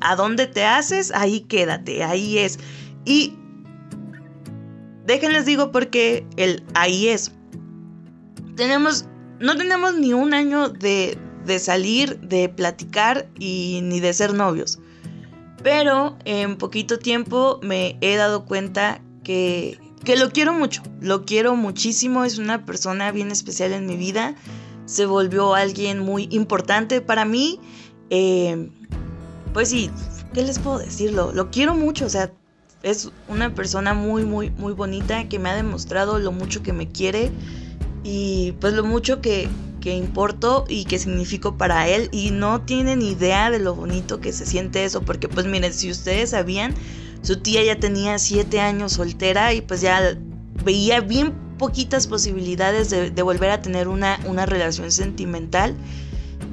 ¿A 0.00 0.14
dónde 0.14 0.46
te 0.46 0.64
haces? 0.64 1.10
Ahí 1.12 1.40
quédate, 1.40 2.04
ahí 2.04 2.38
es. 2.38 2.58
Y 3.04 3.34
déjenles 5.04 5.46
digo 5.46 5.72
porque 5.72 6.26
el 6.36 6.62
ahí 6.74 7.08
es. 7.08 7.32
Tenemos 8.54 9.06
no 9.40 9.56
tenemos 9.56 9.94
ni 9.94 10.12
un 10.12 10.34
año 10.34 10.68
de, 10.68 11.18
salir, 11.58 12.18
de 12.20 12.48
platicar 12.48 13.28
y 13.38 13.80
ni 13.82 14.00
de 14.00 14.12
ser 14.12 14.34
novios. 14.34 14.78
Pero 15.62 16.16
en 16.24 16.56
poquito 16.56 16.98
tiempo 16.98 17.58
me 17.62 17.96
he 18.00 18.16
dado 18.16 18.44
cuenta 18.44 19.00
que, 19.24 19.78
que 20.04 20.16
lo 20.16 20.30
quiero 20.30 20.52
mucho, 20.52 20.82
lo 21.00 21.24
quiero 21.24 21.56
muchísimo, 21.56 22.24
es 22.24 22.38
una 22.38 22.64
persona 22.64 23.10
bien 23.12 23.30
especial 23.30 23.72
en 23.72 23.86
mi 23.86 23.96
vida, 23.96 24.36
se 24.86 25.04
volvió 25.04 25.54
alguien 25.54 25.98
muy 25.98 26.28
importante 26.30 27.00
para 27.00 27.24
mí. 27.24 27.60
Eh, 28.10 28.70
pues 29.52 29.70
sí, 29.70 29.90
¿qué 30.32 30.42
les 30.42 30.58
puedo 30.58 30.78
decirlo? 30.78 31.32
Lo 31.32 31.50
quiero 31.50 31.74
mucho, 31.74 32.06
o 32.06 32.08
sea, 32.08 32.32
es 32.82 33.10
una 33.28 33.54
persona 33.54 33.92
muy, 33.92 34.24
muy, 34.24 34.50
muy 34.50 34.72
bonita 34.72 35.28
que 35.28 35.38
me 35.38 35.50
ha 35.50 35.54
demostrado 35.56 36.18
lo 36.18 36.30
mucho 36.30 36.62
que 36.62 36.72
me 36.72 36.88
quiere 36.88 37.32
y 38.10 38.52
pues 38.52 38.72
lo 38.72 38.84
mucho 38.84 39.20
que, 39.20 39.50
que 39.82 39.94
importo 39.94 40.64
y 40.66 40.86
que 40.86 40.98
significo 40.98 41.58
para 41.58 41.88
él 41.88 42.08
y 42.10 42.30
no 42.30 42.62
tienen 42.62 43.02
idea 43.02 43.50
de 43.50 43.58
lo 43.58 43.74
bonito 43.74 44.18
que 44.18 44.32
se 44.32 44.46
siente 44.46 44.86
eso 44.86 45.02
porque 45.02 45.28
pues 45.28 45.44
miren 45.44 45.74
si 45.74 45.90
ustedes 45.90 46.30
sabían 46.30 46.72
su 47.20 47.40
tía 47.40 47.62
ya 47.62 47.78
tenía 47.78 48.18
siete 48.18 48.60
años 48.60 48.92
soltera 48.92 49.52
y 49.52 49.60
pues 49.60 49.82
ya 49.82 50.16
veía 50.64 51.00
bien 51.00 51.34
poquitas 51.58 52.06
posibilidades 52.06 52.88
de, 52.88 53.10
de 53.10 53.22
volver 53.22 53.50
a 53.50 53.60
tener 53.60 53.88
una, 53.88 54.18
una 54.24 54.46
relación 54.46 54.90
sentimental 54.90 55.76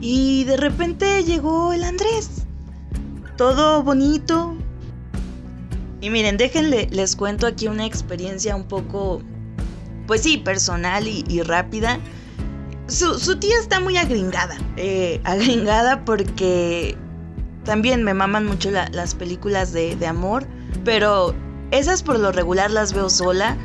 y 0.01 0.43
de 0.43 0.57
repente 0.57 1.23
llegó 1.23 1.71
el 1.71 1.85
Andrés 1.85 2.29
todo 3.37 3.81
bonito. 3.81 4.55
Y 6.01 6.09
miren 6.09 6.35
déjenle 6.35 6.89
les 6.91 7.15
cuento 7.15 7.47
aquí 7.47 7.67
una 7.67 7.85
experiencia 7.85 8.55
un 8.55 8.65
poco 8.65 9.21
pues 10.07 10.21
sí, 10.21 10.37
personal 10.37 11.07
y, 11.07 11.41
rápida. 11.41 11.99
Su, 12.87 13.37
tía 13.39 13.57
está 13.59 13.79
muy 13.79 13.97
agringada. 13.97 14.57
Eh, 14.77 15.19
agringada 15.23 16.05
porque 16.05 16.95
también 17.63 18.03
me 18.03 18.13
maman 18.13 18.45
mucho 18.45 18.71
las 18.71 19.15
películas 19.15 19.73
de, 19.73 19.95
de, 19.95 20.07
amor. 20.07 20.45
Pero 20.83 21.33
esas 21.71 22.03
por 22.03 22.19
lo 22.19 22.31
regular 22.31 22.71
las 22.71 22.93
veo 22.93 23.09
sola. 23.09 23.57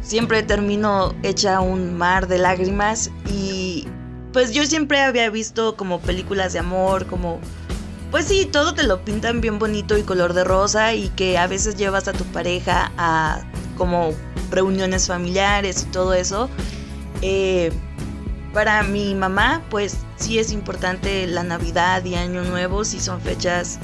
Siempre 0.00 0.42
termino 0.42 1.14
hecha 1.22 1.60
un 1.60 1.96
mar 1.96 2.26
de 2.26 2.38
lágrimas. 2.38 3.10
Y 3.30 3.86
pues 4.32 4.52
yo 4.52 4.66
siempre 4.66 5.00
había 5.00 5.30
visto 5.30 5.76
como 5.76 6.00
películas 6.00 6.52
de 6.52 6.58
amor, 6.58 7.06
como... 7.06 7.40
Pues 8.10 8.26
sí, 8.26 8.46
todo 8.50 8.74
te 8.74 8.84
lo 8.84 9.04
pintan 9.04 9.40
bien 9.40 9.58
bonito 9.58 9.98
y 9.98 10.02
color 10.02 10.34
de 10.34 10.44
rosa 10.44 10.94
y 10.94 11.08
que 11.10 11.36
a 11.36 11.48
veces 11.48 11.76
llevas 11.76 12.06
a 12.06 12.12
tu 12.12 12.22
pareja 12.26 12.92
a 12.96 13.40
como 13.76 14.12
reuniones 14.50 15.06
familiares 15.06 15.82
y 15.82 15.92
todo 15.92 16.14
eso. 16.14 16.48
Eh, 17.22 17.72
para 18.52 18.82
mi 18.84 19.14
mamá, 19.14 19.62
pues 19.68 19.96
sí 20.16 20.38
es 20.38 20.52
importante 20.52 21.26
la 21.26 21.42
Navidad 21.42 22.04
y 22.04 22.14
Año 22.14 22.44
Nuevo, 22.44 22.84
si 22.84 23.00
son 23.00 23.20
fechas 23.20 23.78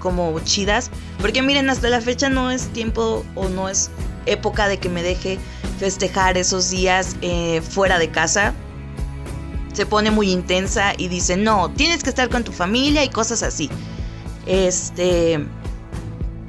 como 0.00 0.38
chidas. 0.40 0.90
Porque 1.20 1.42
miren, 1.42 1.70
hasta 1.70 1.88
la 1.88 2.00
fecha 2.00 2.28
no 2.28 2.50
es 2.50 2.68
tiempo 2.68 3.24
o 3.34 3.48
no 3.48 3.68
es 3.68 3.90
época 4.26 4.68
de 4.68 4.78
que 4.78 4.88
me 4.88 5.02
deje 5.02 5.38
festejar 5.78 6.36
esos 6.36 6.70
días 6.70 7.16
eh, 7.22 7.62
fuera 7.62 7.98
de 7.98 8.10
casa. 8.10 8.52
Se 9.72 9.86
pone 9.86 10.10
muy 10.10 10.30
intensa 10.30 10.94
y 10.96 11.08
dice, 11.08 11.36
no, 11.36 11.70
tienes 11.70 12.02
que 12.02 12.10
estar 12.10 12.28
con 12.28 12.44
tu 12.44 12.52
familia 12.52 13.04
y 13.04 13.08
cosas 13.08 13.42
así. 13.42 13.70
Este, 14.46 15.44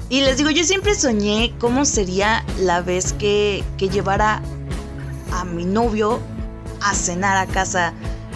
y 0.10 0.22
les 0.22 0.38
digo, 0.38 0.50
yo 0.50 0.64
siempre 0.64 0.96
soñé 0.96 1.54
cómo 1.60 1.86
sería 1.86 2.46
la 2.60 2.82
vez 2.82 3.14
que, 3.14 3.64
que 3.78 3.90
llevara 3.90 4.42
a 5.34 5.44
mi 5.44 5.66
novio 5.66 6.20
a 6.82 6.94
cenar 6.94 7.38
a 7.38 7.46
casa 7.46 7.94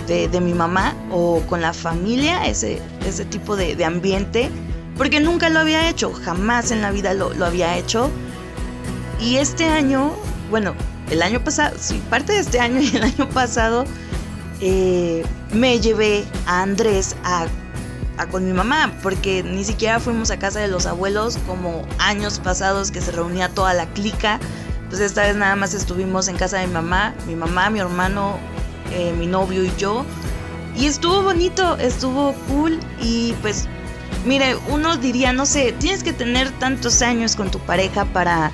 de, 0.08 0.42
mi 0.42 0.54
mamá 0.54 0.94
o 1.10 1.42
con 1.48 1.62
la 1.62 1.72
familia, 1.72 2.46
ese, 2.46 2.82
ese 3.06 3.24
tipo 3.24 3.56
de, 3.56 3.86
ambiente, 3.86 4.50
porque 4.98 5.22
nunca 5.22 5.50
lo 5.50 5.60
había 5.60 5.90
hecho, 5.90 6.12
jamás 6.12 6.72
en 6.72 6.82
la 6.82 6.92
vida 6.92 7.14
lo, 7.14 7.34
lo 7.34 7.46
había 7.46 7.78
hecho. 7.78 8.10
Y 9.22 9.38
este 9.38 9.66
año, 9.66 10.12
bueno, 10.50 10.74
el 11.10 11.22
año 11.22 11.42
pasado, 11.44 11.78
sí, 11.80 12.02
parte 12.10 12.34
de 12.34 12.40
este 12.40 12.60
año 12.60 12.82
y 12.82 12.94
el 12.96 13.04
año 13.04 13.30
pasado, 13.30 13.86
eh, 14.60 15.24
me 15.54 15.80
llevé 15.80 16.26
a 16.46 16.62
Andrés 16.62 17.16
a, 17.24 17.46
con 18.30 18.46
mi 18.46 18.54
mamá, 18.54 18.94
porque 19.02 19.44
ni 19.44 19.64
siquiera 19.64 20.00
fuimos 20.00 20.32
a 20.32 20.38
casa 20.38 20.60
de 20.60 20.68
los 20.68 20.86
abuelos 20.86 21.38
como 21.48 21.86
años 21.98 22.40
pasados 22.40 22.92
que 22.92 23.02
se 23.02 23.12
reunía 23.12 23.50
toda 23.50 23.74
la 23.74 23.88
clica. 23.88 24.40
Pues 24.90 25.02
esta 25.02 25.24
vez 25.24 25.36
nada 25.36 25.56
más 25.56 25.74
estuvimos 25.74 26.28
en 26.28 26.38
casa 26.38 26.58
de 26.58 26.68
mi 26.68 26.74
mamá, 26.74 27.16
mi 27.26 27.36
mamá, 27.36 27.70
mi 27.70 27.80
hermano, 27.80 28.38
eh, 28.92 29.14
mi 29.18 29.28
novio 29.28 29.64
y 29.64 29.72
yo. 29.78 30.06
Y 30.76 30.86
estuvo 30.86 31.24
bonito, 31.24 31.78
estuvo 31.78 32.34
cool 32.48 32.80
y 33.02 33.34
pues 33.42 33.68
mire, 34.26 34.56
uno 34.70 34.98
diría, 34.98 35.34
no 35.34 35.46
sé, 35.46 35.74
tienes 35.80 36.04
que 36.04 36.14
tener 36.14 36.52
tantos 36.60 37.02
años 37.02 37.36
con 37.36 37.50
tu 37.52 37.60
pareja 37.60 38.06
para 38.06 38.52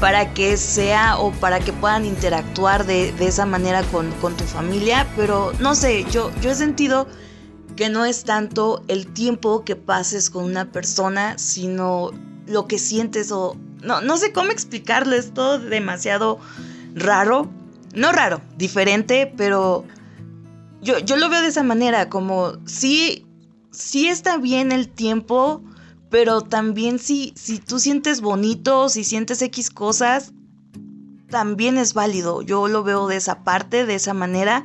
para 0.00 0.34
que 0.34 0.56
sea 0.56 1.16
o 1.16 1.30
para 1.30 1.60
que 1.60 1.72
puedan 1.72 2.04
interactuar 2.04 2.86
de, 2.86 3.14
esa 3.20 3.46
manera 3.46 3.84
con, 3.84 4.10
tu 4.10 4.42
familia, 4.42 5.06
pero 5.14 5.52
no 5.60 5.76
sé, 5.76 6.04
yo, 6.10 6.32
yo 6.40 6.50
he 6.50 6.56
sentido 6.56 7.06
que 7.76 7.88
no 7.88 8.04
es 8.04 8.24
tanto 8.24 8.84
el 8.88 9.06
tiempo 9.06 9.64
que 9.64 9.76
pases 9.76 10.30
con 10.30 10.44
una 10.44 10.70
persona, 10.70 11.38
sino 11.38 12.10
lo 12.46 12.66
que 12.66 12.78
sientes 12.78 13.32
o... 13.32 13.56
No, 13.82 14.00
no 14.00 14.16
sé 14.16 14.32
cómo 14.32 14.50
explicarlo, 14.50 15.16
es 15.16 15.34
todo 15.34 15.58
demasiado 15.58 16.38
raro. 16.94 17.50
No 17.94 18.12
raro, 18.12 18.40
diferente, 18.56 19.32
pero 19.36 19.84
yo, 20.80 20.98
yo 20.98 21.16
lo 21.16 21.28
veo 21.28 21.42
de 21.42 21.48
esa 21.48 21.62
manera, 21.62 22.08
como 22.08 22.52
si, 22.64 23.26
sí 23.70 24.08
está 24.08 24.38
bien 24.38 24.72
el 24.72 24.88
tiempo, 24.88 25.62
pero 26.10 26.42
también 26.42 26.98
si, 26.98 27.32
si 27.36 27.58
tú 27.58 27.78
sientes 27.78 28.20
bonito, 28.20 28.88
si 28.88 29.04
sientes 29.04 29.42
X 29.42 29.70
cosas, 29.70 30.32
también 31.28 31.78
es 31.78 31.94
válido. 31.94 32.42
Yo 32.42 32.68
lo 32.68 32.82
veo 32.82 33.08
de 33.08 33.16
esa 33.16 33.42
parte, 33.44 33.86
de 33.86 33.94
esa 33.94 34.14
manera, 34.14 34.62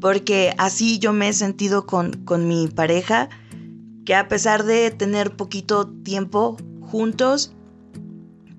porque 0.00 0.54
así 0.58 0.98
yo 0.98 1.12
me 1.12 1.28
he 1.28 1.32
sentido 1.32 1.86
con, 1.86 2.12
con 2.24 2.48
mi 2.48 2.68
pareja, 2.68 3.28
que 4.04 4.14
a 4.14 4.28
pesar 4.28 4.64
de 4.64 4.90
tener 4.90 5.36
poquito 5.36 5.88
tiempo 5.88 6.56
juntos, 6.80 7.52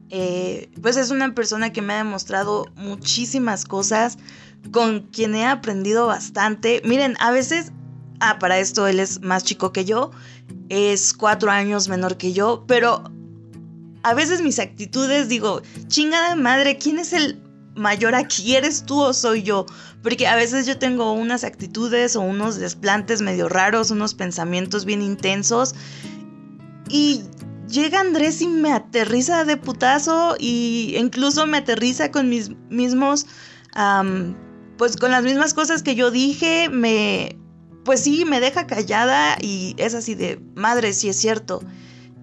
eh, 0.10 0.70
pues 0.82 0.98
es 0.98 1.12
una 1.12 1.34
persona 1.34 1.74
que 1.74 1.82
me 1.82 1.94
ha 1.94 1.98
demostrado 1.98 2.68
muchísimas 2.76 3.66
cosas, 3.66 4.18
con 4.72 5.02
quien 5.02 5.36
he 5.36 5.46
aprendido 5.46 6.08
bastante. 6.08 6.82
Miren, 6.86 7.16
a 7.20 7.32
veces, 7.32 7.72
ah, 8.20 8.40
para 8.40 8.60
esto 8.60 8.88
él 8.88 9.00
es 9.00 9.22
más 9.22 9.44
chico 9.44 9.72
que 9.72 9.86
yo, 9.86 10.12
es 10.70 11.14
cuatro 11.14 11.52
años 11.52 11.88
menor 11.88 12.18
que 12.18 12.34
yo, 12.34 12.64
pero 12.68 13.04
a 14.04 14.14
veces 14.14 14.42
mis 14.42 14.60
actitudes 14.60 15.30
digo, 15.30 15.62
chingada 15.88 16.36
madre, 16.36 16.78
¿quién 16.78 17.00
es 17.00 17.14
el 17.14 17.42
mayor 17.76 18.16
aquí? 18.16 18.56
¿Eres 18.56 18.84
tú 18.86 19.02
o 19.02 19.14
soy 19.14 19.44
yo? 19.44 19.66
Porque 20.02 20.28
a 20.28 20.36
veces 20.36 20.66
yo 20.66 20.78
tengo 20.78 21.14
unas 21.14 21.44
actitudes 21.44 22.16
o 22.16 22.22
unos 22.22 22.58
desplantes 22.58 23.22
medio 23.22 23.50
raros, 23.50 23.92
unos 23.92 24.14
pensamientos 24.14 24.86
bien 24.86 25.02
intensos 25.02 25.76
y 26.90 27.24
llega 27.68 28.00
Andrés 28.00 28.42
y 28.42 28.48
me 28.48 28.72
aterriza 28.72 29.46
de 29.46 29.58
putazo 29.58 30.36
y 30.40 30.96
incluso 30.98 31.46
me 31.48 31.58
aterriza 31.58 32.12
con 32.12 32.30
mis 32.30 32.52
mismos, 32.70 33.26
pues 34.78 34.98
con 34.98 35.12
las 35.12 35.24
mismas 35.24 35.54
cosas 35.54 35.84
que 35.84 35.96
yo 35.96 36.12
dije, 36.12 36.70
me, 36.70 37.38
pues 37.84 38.02
sí, 38.02 38.26
me 38.26 38.40
deja 38.40 38.68
callada 38.68 39.38
y 39.42 39.76
es 39.78 39.94
así 39.94 40.16
de, 40.16 40.40
madre, 40.56 40.94
sí 40.94 41.10
es 41.10 41.18
cierto, 41.18 41.62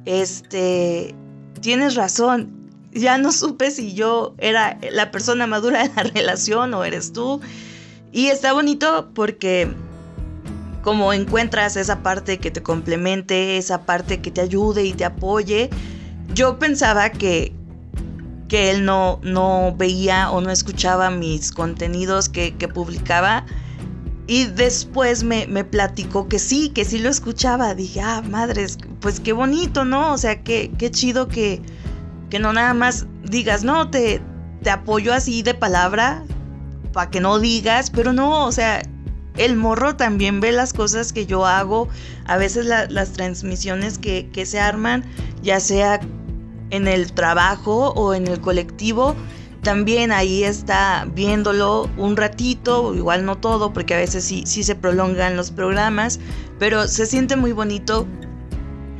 este, 0.04 1.14
tienes 1.60 1.94
razón, 1.94 2.61
ya 2.92 3.18
no 3.18 3.32
supe 3.32 3.70
si 3.70 3.94
yo 3.94 4.34
era 4.38 4.78
la 4.90 5.10
persona 5.10 5.46
madura 5.46 5.88
de 5.88 5.94
la 5.94 6.02
relación 6.14 6.74
o 6.74 6.84
eres 6.84 7.12
tú. 7.12 7.40
Y 8.12 8.26
está 8.26 8.52
bonito 8.52 9.10
porque 9.14 9.68
como 10.82 11.12
encuentras 11.12 11.76
esa 11.76 12.02
parte 12.02 12.38
que 12.38 12.50
te 12.50 12.62
complemente, 12.62 13.56
esa 13.56 13.82
parte 13.86 14.20
que 14.20 14.30
te 14.30 14.40
ayude 14.40 14.84
y 14.84 14.92
te 14.92 15.04
apoye, 15.04 15.70
yo 16.34 16.58
pensaba 16.58 17.10
que, 17.10 17.54
que 18.48 18.70
él 18.70 18.84
no, 18.84 19.20
no 19.22 19.74
veía 19.76 20.30
o 20.30 20.40
no 20.40 20.50
escuchaba 20.50 21.10
mis 21.10 21.52
contenidos 21.52 22.28
que, 22.28 22.54
que 22.56 22.68
publicaba 22.68 23.46
y 24.26 24.46
después 24.46 25.24
me, 25.24 25.46
platicó 25.64 26.28
que 26.28 26.38
sí, 26.38 26.70
que 26.70 26.84
sí 26.84 26.98
lo 26.98 27.10
escuchaba. 27.10 27.74
Dije, 27.74 28.00
ah, 28.00 28.22
madres, 28.22 28.78
pues 29.00 29.20
qué 29.20 29.32
bonito, 29.32 29.84
¿no? 29.84 30.12
O 30.12 30.18
sea, 30.18 30.42
qué, 30.42 30.70
qué 30.78 30.90
chido 30.90 31.28
que, 31.28 31.60
que 32.32 32.38
no 32.38 32.54
nada 32.54 32.72
más 32.72 33.04
digas, 33.24 33.62
no, 33.62 33.90
te, 33.90 34.22
te 34.62 34.70
apoyo 34.70 35.12
así 35.12 35.42
de 35.42 35.52
palabra 35.52 36.24
para 36.94 37.10
que 37.10 37.20
no 37.20 37.38
digas, 37.38 37.90
pero 37.90 38.14
no, 38.14 38.46
o 38.46 38.52
sea, 38.52 38.80
el 39.36 39.54
morro 39.54 39.96
también 39.96 40.40
ve 40.40 40.50
las 40.50 40.72
cosas 40.72 41.12
que 41.12 41.26
yo 41.26 41.44
hago, 41.44 41.90
a 42.24 42.38
veces 42.38 42.64
las 42.64 43.12
transmisiones 43.12 43.98
que, 43.98 44.30
que 44.30 44.46
se 44.46 44.58
arman, 44.58 45.04
ya 45.42 45.60
sea 45.60 46.00
en 46.70 46.88
el 46.88 47.12
trabajo 47.12 47.90
o 47.90 48.14
en 48.14 48.26
el 48.26 48.40
colectivo, 48.40 49.14
también 49.60 50.10
ahí 50.10 50.42
está 50.42 51.06
viéndolo 51.14 51.90
un 51.98 52.16
ratito, 52.16 52.94
igual 52.94 53.26
no 53.26 53.36
todo, 53.36 53.74
porque 53.74 53.92
a 53.92 53.98
veces 53.98 54.24
sí, 54.24 54.44
sí 54.46 54.62
se 54.62 54.74
prolongan 54.74 55.36
los 55.36 55.50
programas, 55.50 56.18
pero 56.58 56.88
se 56.88 57.04
siente 57.04 57.36
muy 57.36 57.52
bonito 57.52 58.06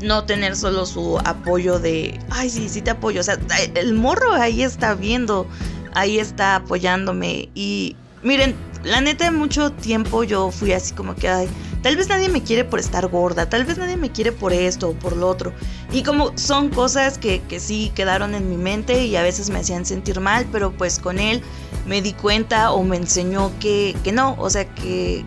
no 0.03 0.25
tener 0.25 0.57
solo 0.57 0.85
su 0.87 1.19
apoyo 1.25 1.79
de, 1.79 2.19
ay, 2.31 2.51
sí, 2.51 2.69
sí 2.69 2.83
te 2.83 2.91
apoyo. 2.91 3.21
O 3.21 3.25
sea, 3.25 3.38
el 3.75 3.95
morro 3.95 4.33
ahí 4.33 4.62
está 4.62 4.95
viendo, 4.95 5.47
ahí 5.95 6.19
está 6.19 6.57
apoyándome. 6.57 7.49
Y 7.55 7.97
miren, 8.23 8.55
la 8.85 9.01
neta, 9.01 9.31
mucho 9.31 9.71
tiempo 9.73 10.25
yo 10.25 10.51
fui 10.51 10.73
así 10.73 10.93
como 10.93 11.15
que, 11.15 11.29
ay, 11.29 11.49
tal 11.83 11.97
vez 11.97 12.09
nadie 12.09 12.29
me 12.29 12.43
quiere 12.43 12.65
por 12.65 12.81
estar 12.81 13.07
gorda, 13.09 13.49
tal 13.49 13.65
vez 13.65 13.79
nadie 13.79 13.97
me 13.97 14.11
quiere 14.11 14.33
por 14.33 14.53
esto 14.53 14.91
o 14.91 14.95
por 14.95 15.17
lo 15.17 15.29
otro. 15.29 15.53
Y 15.93 16.03
como 16.03 16.37
son 16.37 16.69
cosas 16.69 17.19
que, 17.19 17.41
que 17.43 17.61
sí 17.61 17.93
quedaron 17.95 18.35
en 18.35 18.49
mi 18.49 18.57
mente 18.57 19.07
y 19.07 19.17
a 19.17 19.23
veces 19.23 19.51
me 19.51 19.61
hacían 19.61 19.87
sentir 19.87 20.21
mal, 20.21 20.47
pero 20.51 20.73
pues 20.73 20.99
con 20.99 21.19
él 21.19 21.43
me 21.87 22.03
di 22.03 22.12
cuenta 22.12 22.73
o 22.73 22.83
me 22.83 22.97
enseñó 22.97 23.53
que, 23.61 23.95
que 24.03 24.12
no, 24.12 24.35
o 24.38 24.51
sea, 24.51 24.65
que, 24.75 25.25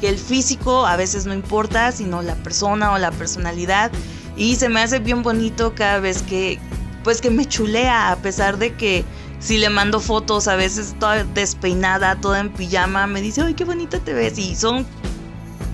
que 0.00 0.08
el 0.08 0.18
físico 0.18 0.86
a 0.86 0.96
veces 0.96 1.26
no 1.26 1.34
importa, 1.34 1.92
sino 1.92 2.22
la 2.22 2.34
persona 2.36 2.92
o 2.92 2.98
la 2.98 3.10
personalidad. 3.10 3.90
Y 4.36 4.56
se 4.56 4.68
me 4.68 4.80
hace 4.80 4.98
bien 4.98 5.22
bonito 5.22 5.74
cada 5.74 6.00
vez 6.00 6.22
que, 6.22 6.58
pues 7.04 7.20
que 7.20 7.30
me 7.30 7.46
chulea, 7.46 8.10
a 8.10 8.16
pesar 8.16 8.58
de 8.58 8.74
que 8.74 9.04
si 9.38 9.58
le 9.58 9.70
mando 9.70 10.00
fotos, 10.00 10.48
a 10.48 10.56
veces 10.56 10.94
toda 10.98 11.24
despeinada, 11.24 12.16
toda 12.16 12.40
en 12.40 12.50
pijama, 12.50 13.06
me 13.06 13.20
dice, 13.20 13.42
ay, 13.42 13.54
qué 13.54 13.64
bonita 13.64 13.98
te 13.98 14.14
ves. 14.14 14.38
Y 14.38 14.54
son 14.56 14.86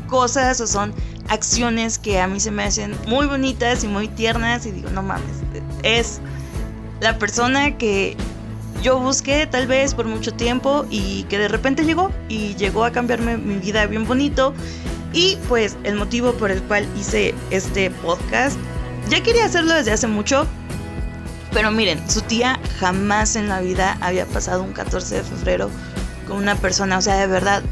cosas 0.09 0.61
o 0.61 0.67
son 0.67 0.95
acciones 1.29 1.99
que 1.99 2.21
a 2.21 2.27
mí 2.27 2.41
se 2.41 2.51
me 2.51 2.65
hacen 2.65 2.97
muy 3.09 3.27
bonitas 3.27 3.85
y 3.85 3.89
muy 3.89 4.09
tiernas. 4.09 4.67
Y 4.67 4.73
digo, 4.73 4.91
no 4.91 5.03
mames, 5.03 5.37
es 5.83 6.21
la 7.01 7.19
persona 7.19 7.77
que 7.77 8.17
yo 8.83 8.99
busqué 8.99 9.47
tal 9.47 9.67
vez 9.67 9.95
por 9.95 10.07
mucho 10.07 10.33
tiempo 10.33 10.87
y 10.91 11.25
que 11.25 11.39
de 11.39 11.49
repente 11.49 11.85
llegó 11.85 12.11
y 12.29 12.55
llegó 12.57 12.85
a 12.85 12.93
cambiarme 12.93 13.37
mi 13.37 13.57
vida 13.57 13.87
bien 13.87 14.07
bonito. 14.07 14.55
Y 15.13 15.39
pues 15.49 15.77
el 15.85 15.97
motivo 15.97 16.33
por 16.33 16.51
el 16.51 16.63
cual 16.63 16.87
hice 16.99 17.35
este 17.51 17.91
podcast, 17.91 18.59
ya 19.09 19.23
quería 19.23 19.45
hacerlo 19.47 19.75
desde 19.75 19.93
hace 19.93 20.07
mucho, 20.07 20.47
pero 21.53 21.71
miren, 21.71 22.11
su 22.11 22.21
tía 22.21 22.61
jamás 22.79 23.35
en 23.35 23.49
la 23.49 23.61
vida 23.61 23.97
había 24.03 24.27
pasado 24.27 24.63
un 24.63 24.73
14 24.73 25.15
de 25.15 25.23
febrero 25.23 25.71
con 26.29 26.37
una 26.37 26.55
persona, 26.57 26.99
o 26.99 27.01
sea, 27.01 27.17
de 27.17 27.27
verdad, 27.27 27.63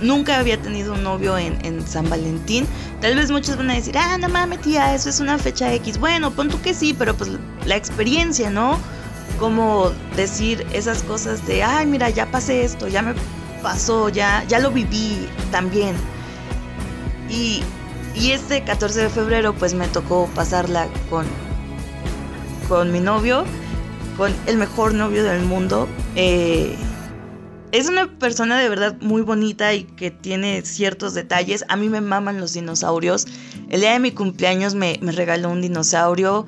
nunca 0.00 0.38
había 0.38 0.56
tenido 0.60 0.94
un 0.94 1.02
novio 1.02 1.36
en, 1.36 1.86
San 1.86 2.08
Valentín. 2.08 2.66
Tal 3.00 3.16
vez 3.16 3.30
muchos 3.30 3.56
van 3.56 3.70
a 3.70 3.74
decir, 3.74 3.98
ah, 3.98 4.16
no 4.18 4.28
mames, 4.28 4.60
tía, 4.60 4.94
eso 4.94 5.10
es 5.10 5.20
una 5.20 5.38
fecha 5.38 5.72
X. 5.74 5.98
Bueno, 5.98 6.30
pon 6.30 6.48
tú 6.48 6.60
que 6.62 6.72
sí, 6.72 6.94
pero 6.96 7.14
pues 7.14 7.30
la 7.66 7.76
experiencia, 7.76 8.48
¿no? 8.50 8.78
Como 9.40 9.90
decir 10.14 10.64
esas 10.72 11.02
cosas 11.02 11.44
de, 11.46 11.64
ay, 11.64 11.86
mira, 11.86 12.10
ya 12.10 12.30
pasé 12.30 12.62
esto, 12.62 12.86
ya 12.86 13.02
me 13.02 13.14
pasó, 13.62 14.08
ya, 14.08 14.44
ya 14.44 14.60
lo 14.60 14.70
viví 14.70 15.28
también. 15.50 15.96
Y, 17.28 17.62
y 18.14 18.30
este 18.30 18.62
14 18.62 19.00
de 19.00 19.08
febrero, 19.08 19.52
pues 19.54 19.74
me 19.74 19.88
tocó 19.88 20.28
pasarla 20.34 20.86
con 21.08 21.26
con 22.70 22.92
mi 22.92 23.00
novio, 23.00 23.44
con 24.16 24.32
el 24.46 24.56
mejor 24.56 24.94
novio 24.94 25.24
del 25.24 25.42
mundo. 25.42 25.88
Eh, 26.14 26.76
es 27.72 27.88
una 27.88 28.06
persona 28.06 28.60
de 28.60 28.68
verdad 28.68 28.96
muy 29.00 29.22
bonita 29.22 29.74
y 29.74 29.82
que 29.82 30.12
tiene 30.12 30.62
ciertos 30.62 31.12
detalles. 31.12 31.64
A 31.68 31.74
mí 31.74 31.88
me 31.88 32.00
maman 32.00 32.40
los 32.40 32.52
dinosaurios. 32.52 33.26
El 33.70 33.80
día 33.80 33.94
de 33.94 33.98
mi 33.98 34.12
cumpleaños 34.12 34.76
me, 34.76 35.00
regaló 35.02 35.50
un 35.50 35.60
dinosaurio. 35.60 36.46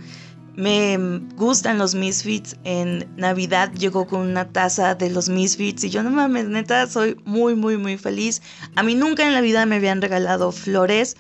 Me 0.55 0.99
gustan 1.37 1.79
los 1.79 1.95
Misfits. 1.95 2.57
En 2.65 3.11
Navidad 3.17 3.73
llegó 3.73 4.07
con 4.07 4.21
una 4.21 4.49
taza 4.53 4.95
de 4.95 5.11
los 5.11 5.29
Misfits 5.29 5.85
y 5.85 5.91
yo 5.91 6.03
no 6.03 6.11
mames, 6.11 6.49
neta, 6.49 6.87
soy 6.87 7.17
muy, 7.25 7.55
muy, 7.55 7.77
muy 7.77 7.97
feliz. 7.97 8.43
A 8.77 8.83
mí 8.83 8.95
nunca 8.95 9.27
en 9.27 9.35
la 9.35 9.41
vida 9.41 9.67
me 9.67 9.77
habían 9.77 10.03
regalado 10.03 10.53
flores. 10.53 11.17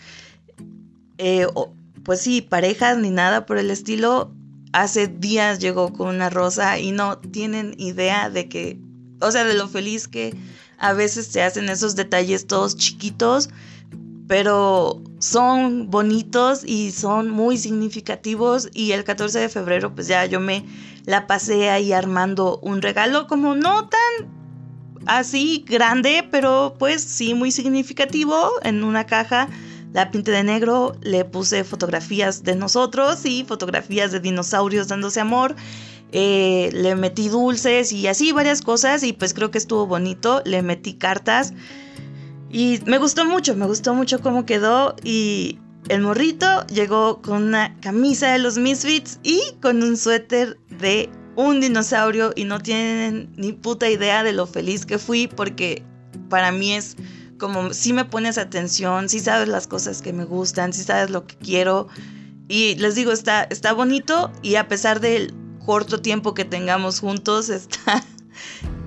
Eh, 1.19 1.47
pues 2.05 2.21
sí, 2.21 2.43
parejas 2.43 2.99
ni 2.99 3.11
nada 3.11 3.47
por 3.47 3.59
el 3.59 3.71
estilo. 3.71 4.35
Hace 4.73 5.07
días 5.07 5.59
llegó 5.59 5.93
con 5.93 6.09
una 6.09 6.31
rosa 6.31 6.79
y 6.79 6.93
no 6.93 7.19
tienen 7.19 7.75
idea 7.79 8.31
de 8.31 8.49
que, 8.49 8.81
o 9.21 9.31
sea, 9.31 9.45
de 9.45 9.55
lo 9.55 9.69
feliz 9.69 10.09
que 10.09 10.35
a 10.79 10.95
veces 10.95 11.27
se 11.27 11.43
hacen 11.43 11.69
esos 11.69 11.95
detalles 11.95 12.47
todos 12.47 12.77
chiquitos 12.77 13.51
pero 14.29 15.03
son 15.19 15.91
bonitos 15.91 16.65
y 16.65 16.91
son 16.91 17.31
muy 17.31 17.59
significativos 17.59 18.69
y 18.73 18.93
el 18.93 19.05
14 19.05 19.39
de 19.39 19.49
febrero 19.49 19.95
pues 19.95 20.07
ya 20.09 20.25
yo 20.27 20.41
me 20.41 20.65
la 21.05 21.27
pasé 21.27 21.71
ahí 21.71 21.93
armando 21.93 22.59
un 22.63 22.83
regalo 22.83 23.27
como 23.27 23.55
no 23.55 23.89
tan 23.89 24.43
así 25.07 25.65
grande, 25.69 26.27
pero 26.31 26.75
pues 26.79 27.03
sí 27.03 27.35
muy 27.35 27.51
significativo 27.51 28.53
en 28.63 28.85
una 28.85 29.05
caja. 29.07 29.49
La 29.93 30.11
pinté 30.11 30.31
de 30.31 30.43
negro, 30.43 30.97
le 31.03 31.25
puse 31.25 31.65
fotografías 31.65 32.45
de 32.45 32.57
nosotros 32.57 33.27
y 33.27 33.45
fotografías 33.45 34.11
de 34.11 34.21
dinosaurios 34.21 34.89
dándose 34.89 35.21
amor. 35.21 35.55
Eh, 36.13 36.71
le 36.73 36.95
metí 36.95 37.29
dulces 37.29 37.93
y 37.93 38.07
así 38.07 38.33
varias 38.33 38.63
cosas 38.63 39.03
y 39.03 39.13
pues 39.13 39.35
creo 39.35 39.51
que 39.51 39.59
estuvo 39.59 39.87
bonito. 39.87 40.41
Le 40.47 40.63
metí 40.63 40.95
cartas. 40.95 41.53
Y 42.53 42.81
me 42.85 42.99
gustó 42.99 43.25
mucho, 43.25 43.57
me 43.57 43.67
gustó 43.67 43.95
mucho 43.95 44.21
cómo 44.21 44.45
quedó 44.45 44.95
y 45.03 45.59
el 45.89 46.03
morrito 46.03 46.67
llegó 46.67 47.23
con 47.23 47.45
una 47.45 47.81
camisa 47.81 48.31
de 48.31 48.39
los 48.39 48.59
Misfits 48.59 49.19
y 49.23 49.41
con 49.63 49.83
un 49.83 49.97
suéter 49.97 50.59
de 50.69 51.09
un 51.35 51.63
dinosaurio 51.63 52.33
y 52.37 52.45
no 52.45 52.61
tienen 52.61 53.33
ni 53.37 53.55
puta 53.55 53.89
idea 53.89 54.23
de 54.23 54.35
lo 54.35 54.47
feliz 54.47 54.85
que 54.85 54.99
fui 54.99 55.29
porque 55.29 55.83
para 56.29 56.53
mí 56.53 56.75
es 56.75 56.97
como 57.39 57.73
si 57.73 57.95
me 57.95 58.05
pones 58.05 58.37
atención, 58.37 59.09
si 59.09 59.19
sabes 59.19 59.49
las 59.49 59.67
cosas 59.67 60.03
que 60.03 60.13
me 60.13 60.25
gustan, 60.25 60.75
si 60.75 60.85
sabes 60.85 61.09
lo 61.09 61.27
que 61.27 61.37
quiero. 61.37 61.89
Y 62.49 62.75
les 62.77 62.95
digo, 62.95 63.13
está, 63.13 63.45
está 63.45 63.73
bonito 63.73 64.31
y 64.43 64.57
a 64.57 64.69
pesar 64.69 65.01
del 65.01 65.35
corto 65.65 66.03
tiempo 66.03 66.35
que 66.35 66.45
tengamos 66.45 67.01
juntos, 67.01 67.49
está, 67.49 68.05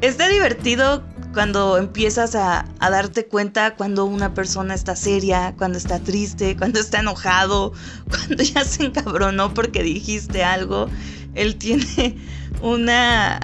está 0.01 0.29
divertido 0.29 1.03
cuando 1.35 1.77
empiezas 1.77 2.33
a, 2.33 2.65
darte 2.79 3.25
cuenta 3.25 3.75
cuando 3.75 4.05
una 4.05 4.33
persona 4.33 4.73
está 4.73 4.95
seria, 4.95 5.53
cuando 5.57 5.77
está 5.77 5.99
triste, 5.99 6.55
cuando 6.55 6.79
está 6.79 7.01
enojado, 7.01 7.73
cuando 8.09 8.41
ya 8.41 8.63
se 8.63 8.85
encabronó 8.85 9.53
porque 9.53 9.83
dijiste 9.83 10.43
algo, 10.43 10.89
él 11.35 11.57
tiene 11.57 12.17
una, 12.61 13.39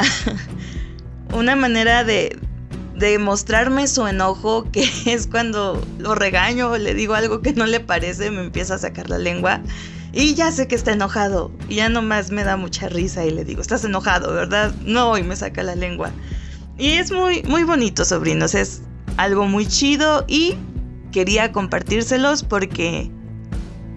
una 1.36 1.56
manera 1.56 2.04
de, 2.06 2.40
de 2.96 3.20
mostrarme 3.20 3.86
su 3.88 4.08
enojo, 4.08 4.72
que 4.72 4.90
es 5.06 5.28
cuando 5.28 5.86
lo 6.00 6.16
regaño 6.16 6.72
o 6.72 6.78
le 6.78 6.94
digo 6.94 7.14
algo 7.14 7.42
que 7.42 7.54
no 7.54 7.66
le 7.66 7.82
parece, 7.82 8.32
me 8.32 8.42
empieza 8.42 8.76
a 8.76 8.80
sacar 8.80 9.10
la 9.10 9.20
lengua. 9.20 9.62
Y 10.14 10.34
ya 10.34 10.52
sé 10.52 10.68
que 10.68 10.76
está 10.76 10.92
enojado. 10.92 11.52
Y 11.70 11.76
ya 11.76 11.90
nomás 11.90 12.32
me 12.32 12.44
da 12.44 12.58
mucha 12.58 12.90
risa 12.90 13.26
y 13.26 13.32
le 13.32 13.46
digo, 13.46 13.62
estás 13.62 13.84
enojado, 13.86 14.34
¿verdad? 14.34 14.74
No, 14.86 15.18
y 15.18 15.24
me 15.24 15.36
saca 15.36 15.64
la 15.64 15.76
lengua. 15.76 16.12
Y 16.78 16.94
es 16.94 17.12
muy, 17.12 17.44
muy 17.44 17.64
bonito, 17.64 18.06
sobrinos. 18.06 18.56
Es 18.56 18.82
algo 19.18 19.46
muy 19.46 19.68
chido 19.68 20.26
y 20.28 20.56
quería 21.12 21.52
compartírselos 21.52 22.44
porque, 22.44 23.12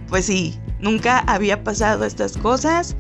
pues 0.09 0.27
sí, 0.27 0.59
nunca 0.81 1.21
había 1.21 1.65
pasado 1.65 2.05
estas 2.05 2.37
cosas. 2.37 2.97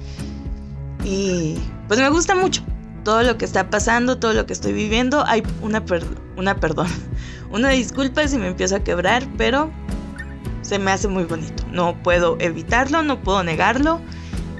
Y 1.04 1.56
pues 1.88 2.00
me 2.00 2.08
gusta 2.08 2.34
mucho 2.34 2.62
todo 3.04 3.22
lo 3.22 3.36
que 3.36 3.44
está 3.44 3.68
pasando, 3.68 4.18
todo 4.18 4.32
lo 4.32 4.46
que 4.46 4.54
estoy 4.54 4.72
viviendo. 4.72 5.24
Hay 5.26 5.42
una, 5.60 5.84
una 6.36 6.56
perdón, 6.56 6.88
una 7.50 7.68
disculpa 7.70 8.26
si 8.26 8.38
me 8.38 8.48
empiezo 8.48 8.76
a 8.76 8.80
quebrar, 8.80 9.28
pero 9.36 9.70
se 10.62 10.78
me 10.78 10.90
hace 10.90 11.08
muy 11.08 11.24
bonito. 11.24 11.64
No 11.70 11.94
puedo 12.02 12.36
evitarlo, 12.40 13.02
no 13.02 13.20
puedo 13.20 13.42
negarlo. 13.44 14.00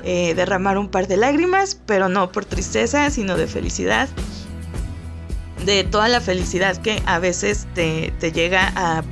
Eh, 0.07 0.35
derramar 0.35 0.77
un 0.77 0.90
par 0.90 1.09
de 1.09 1.16
lágrimas, 1.16 1.81
pero 1.87 2.11
no 2.11 2.31
por 2.31 2.44
tristeza, 2.44 3.09
sino 3.09 3.38
de 3.38 3.46
felicidad 3.46 4.11
de 5.64 5.85
toda 5.85 6.09
la 6.09 6.20
felicidad 6.20 6.77
que 6.77 7.03
a 7.07 7.18
veces 7.18 7.66
te, 7.74 8.12
llega 8.33 8.72
a 8.74 9.03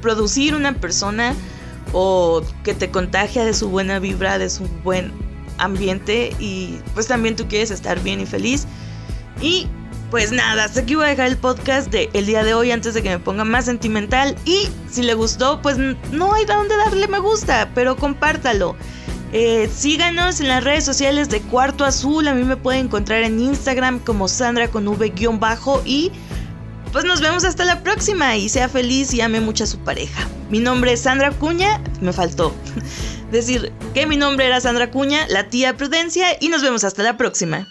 producir 0.00 0.54
una 0.54 0.74
persona 0.74 1.34
o 1.92 2.42
que 2.64 2.74
te 2.74 2.90
contagia 2.90 3.44
de 3.44 3.54
su 3.54 3.68
buena 3.68 3.98
vibra, 3.98 4.38
de 4.38 4.48
su 4.48 4.64
buen 4.84 5.12
ambiente 5.58 6.34
y 6.38 6.78
pues 6.94 7.06
también 7.06 7.36
tú 7.36 7.46
quieres 7.48 7.70
estar 7.70 8.00
bien 8.02 8.20
y 8.20 8.26
feliz. 8.26 8.66
Y 9.40 9.66
pues 10.10 10.32
nada, 10.32 10.64
hasta 10.64 10.80
aquí 10.80 10.94
voy 10.94 11.06
a 11.06 11.08
dejar 11.08 11.28
el 11.28 11.36
podcast 11.36 11.90
de 11.90 12.10
el 12.14 12.26
día 12.26 12.42
de 12.42 12.54
hoy 12.54 12.72
antes 12.72 12.94
de 12.94 13.02
que 13.02 13.10
me 13.10 13.18
ponga 13.18 13.44
más 13.44 13.66
sentimental 13.66 14.36
y 14.44 14.68
si 14.90 15.02
le 15.02 15.14
gustó 15.14 15.62
pues 15.62 15.76
no 15.78 16.34
hay 16.34 16.44
de 16.44 16.54
dónde 16.54 16.76
darle 16.76 17.06
me 17.08 17.18
gusta, 17.18 17.70
pero 17.74 17.96
compártalo. 17.96 18.76
Eh, 19.32 19.70
síganos 19.72 20.40
en 20.40 20.48
las 20.48 20.64
redes 20.64 20.84
sociales 20.84 21.28
de 21.28 21.40
Cuarto 21.40 21.84
Azul. 21.84 22.26
A 22.28 22.34
mí 22.34 22.44
me 22.44 22.56
pueden 22.56 22.86
encontrar 22.86 23.22
en 23.22 23.38
Instagram 23.38 24.00
como 24.00 24.28
Sandra 24.28 24.68
con 24.68 24.88
V-bajo. 24.88 25.82
Y 25.84 26.10
pues 26.92 27.04
nos 27.04 27.20
vemos 27.20 27.44
hasta 27.44 27.64
la 27.64 27.82
próxima. 27.82 28.36
Y 28.36 28.48
sea 28.48 28.68
feliz 28.68 29.14
y 29.14 29.20
ame 29.20 29.40
mucho 29.40 29.64
a 29.64 29.66
su 29.68 29.78
pareja. 29.78 30.26
Mi 30.50 30.58
nombre 30.58 30.92
es 30.92 31.00
Sandra 31.00 31.30
Cuña. 31.30 31.80
Me 32.00 32.12
faltó 32.12 32.54
decir 33.30 33.72
que 33.94 34.06
mi 34.06 34.16
nombre 34.16 34.46
era 34.46 34.60
Sandra 34.60 34.90
Cuña, 34.90 35.26
la 35.28 35.48
tía 35.48 35.76
Prudencia. 35.76 36.26
Y 36.40 36.48
nos 36.48 36.62
vemos 36.62 36.84
hasta 36.84 37.02
la 37.02 37.16
próxima. 37.16 37.68